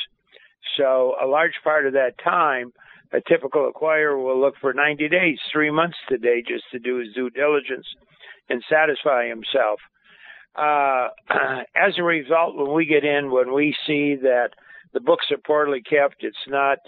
So 0.77 1.15
a 1.21 1.27
large 1.27 1.55
part 1.63 1.85
of 1.85 1.93
that 1.93 2.17
time 2.23 2.73
a 3.13 3.21
typical 3.21 3.71
acquirer 3.71 4.21
will 4.21 4.39
look 4.39 4.55
for 4.59 4.73
90 4.73 5.07
days, 5.09 5.39
three 5.51 5.71
months 5.71 5.97
today, 6.09 6.43
just 6.45 6.65
to 6.71 6.79
do 6.79 6.97
his 6.97 7.13
due 7.13 7.29
diligence 7.29 7.87
and 8.49 8.63
satisfy 8.69 9.27
himself. 9.27 9.79
Uh, 10.57 11.09
as 11.75 11.93
a 11.97 12.03
result, 12.03 12.55
when 12.55 12.73
we 12.73 12.85
get 12.85 13.03
in, 13.03 13.31
when 13.31 13.53
we 13.53 13.75
see 13.85 14.15
that 14.15 14.49
the 14.93 14.99
books 14.99 15.27
are 15.31 15.37
poorly 15.37 15.81
kept, 15.81 16.17
it's 16.23 16.35
not 16.47 16.79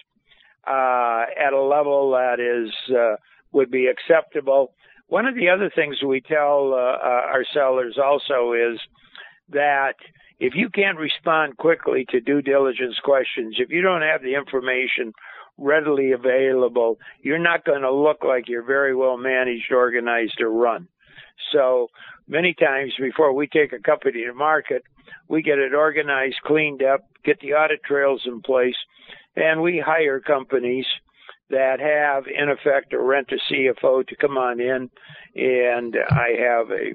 uh, 0.68 1.26
at 1.40 1.54
a 1.54 1.62
level 1.62 2.12
that 2.12 2.40
is 2.40 2.74
uh, 2.96 3.16
would 3.52 3.72
be 3.72 3.88
acceptable. 3.88 4.74
One 5.08 5.26
of 5.26 5.36
the 5.36 5.50
other 5.50 5.72
things 5.74 5.98
we 6.06 6.22
tell 6.22 6.74
uh, 6.74 6.98
uh, 6.98 7.24
our 7.34 7.46
sellers 7.54 7.98
also 8.04 8.54
is 8.54 8.80
that 9.50 9.96
if 10.40 10.54
you 10.56 10.70
can't 10.70 10.98
respond 10.98 11.58
quickly 11.58 12.06
to 12.10 12.22
due 12.22 12.42
diligence 12.42 12.98
questions, 13.04 13.56
if 13.60 13.70
you 13.70 13.82
don't 13.82 14.02
have 14.02 14.22
the 14.22 14.36
information 14.36 15.14
readily 15.58 16.12
available, 16.12 16.98
you're 17.22 17.40
not 17.40 17.66
going 17.66 17.82
to 17.82 17.92
look 17.92 18.24
like 18.24 18.48
you're 18.48 18.64
very 18.64 18.96
well 18.96 19.18
managed, 19.18 19.72
organized, 19.72 20.40
or 20.40 20.50
run. 20.50 20.88
So 21.52 21.90
many 22.30 22.54
times 22.54 22.94
before 22.98 23.34
we 23.34 23.48
take 23.48 23.74
a 23.74 23.80
company 23.80 24.24
to 24.26 24.34
market, 24.34 24.84
we 25.28 25.42
get 25.42 25.58
it 25.58 25.74
organized, 25.74 26.38
cleaned 26.46 26.84
up, 26.84 27.10
get 27.26 27.40
the 27.42 27.54
audit 27.54 27.84
trails 27.84 28.22
in 28.26 28.42
place, 28.42 28.78
and 29.36 29.62
we 29.62 29.84
hire 29.86 30.20
companies 30.20 30.86
that 31.50 31.80
have, 31.80 32.26
in 32.28 32.50
effect, 32.50 32.94
a 32.94 33.00
rent 33.00 33.32
a 33.32 33.54
CFO 33.54 34.08
to 34.08 34.16
come 34.16 34.38
on 34.38 34.62
in. 34.62 34.90
And 35.36 35.98
I 36.12 36.36
have 36.40 36.70
a 36.70 36.94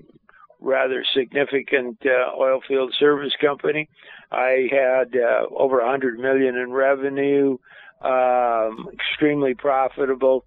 rather 0.60 1.04
significant 1.14 1.98
uh, 2.06 2.36
oil 2.38 2.60
field 2.66 2.94
service 2.98 3.32
company. 3.40 3.88
I 4.30 4.68
had 4.70 5.16
uh, 5.16 5.46
over 5.54 5.78
100 5.78 6.18
million 6.18 6.56
in 6.56 6.72
revenue, 6.72 7.58
um, 8.00 8.88
extremely 8.92 9.54
profitable, 9.54 10.44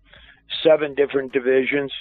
seven 0.64 0.96
different 0.96 1.34
divisions. 1.34 1.92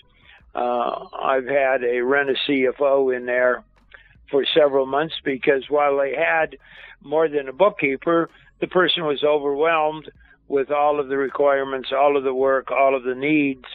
Uh, 0.57 1.05
I've 1.23 1.47
had 1.47 1.85
a 1.85 2.01
rent 2.01 2.31
a 2.31 2.51
CFO 2.51 3.15
in 3.15 3.27
there 3.27 3.63
for 4.31 4.43
several 4.55 4.87
months 4.87 5.15
because 5.23 5.65
while 5.69 5.99
they 5.99 6.15
had 6.15 6.57
more 7.03 7.29
than 7.29 7.49
a 7.49 7.53
bookkeeper, 7.53 8.31
the 8.61 8.67
person 8.67 9.05
was 9.05 9.23
overwhelmed 9.23 10.11
with 10.49 10.71
all 10.71 10.99
of 10.99 11.09
the 11.09 11.17
requirements, 11.19 11.91
all 11.93 12.17
of 12.17 12.25
the 12.25 12.33
work, 12.33 12.71
all 12.71 12.97
of 12.97 13.03
the 13.03 13.15
needs 13.15 13.67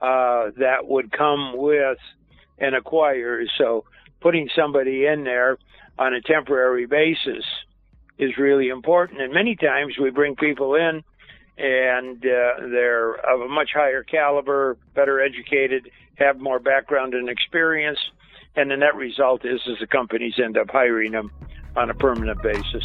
uh, 0.00 0.50
that 0.58 0.88
would 0.88 1.12
come 1.12 1.56
with 1.56 1.98
an 2.58 2.72
acquirer. 2.72 3.44
So 3.56 3.84
putting 4.20 4.48
somebody 4.56 5.06
in 5.06 5.22
there 5.22 5.56
on 6.00 6.14
a 6.14 6.20
temporary 6.20 6.86
basis 6.86 7.44
is 8.18 8.36
really 8.36 8.70
important. 8.70 9.20
And 9.20 9.32
many 9.32 9.54
times 9.54 9.94
we 10.00 10.10
bring 10.10 10.34
people 10.34 10.74
in 10.74 11.04
and 11.56 12.16
uh, 12.16 12.66
they're 12.70 13.14
of 13.14 13.40
a 13.40 13.48
much 13.48 13.70
higher 13.72 14.02
caliber, 14.02 14.76
better 14.94 15.20
educated, 15.20 15.88
have 16.16 16.38
more 16.38 16.58
background 16.58 17.14
and 17.14 17.28
experience, 17.28 17.98
and 18.56 18.70
the 18.70 18.76
net 18.76 18.94
result 18.94 19.44
is 19.44 19.60
is 19.66 19.78
the 19.80 19.86
companies 19.86 20.34
end 20.42 20.56
up 20.56 20.70
hiring 20.70 21.12
them 21.12 21.30
on 21.76 21.90
a 21.90 21.94
permanent 21.94 22.40
basis. 22.42 22.84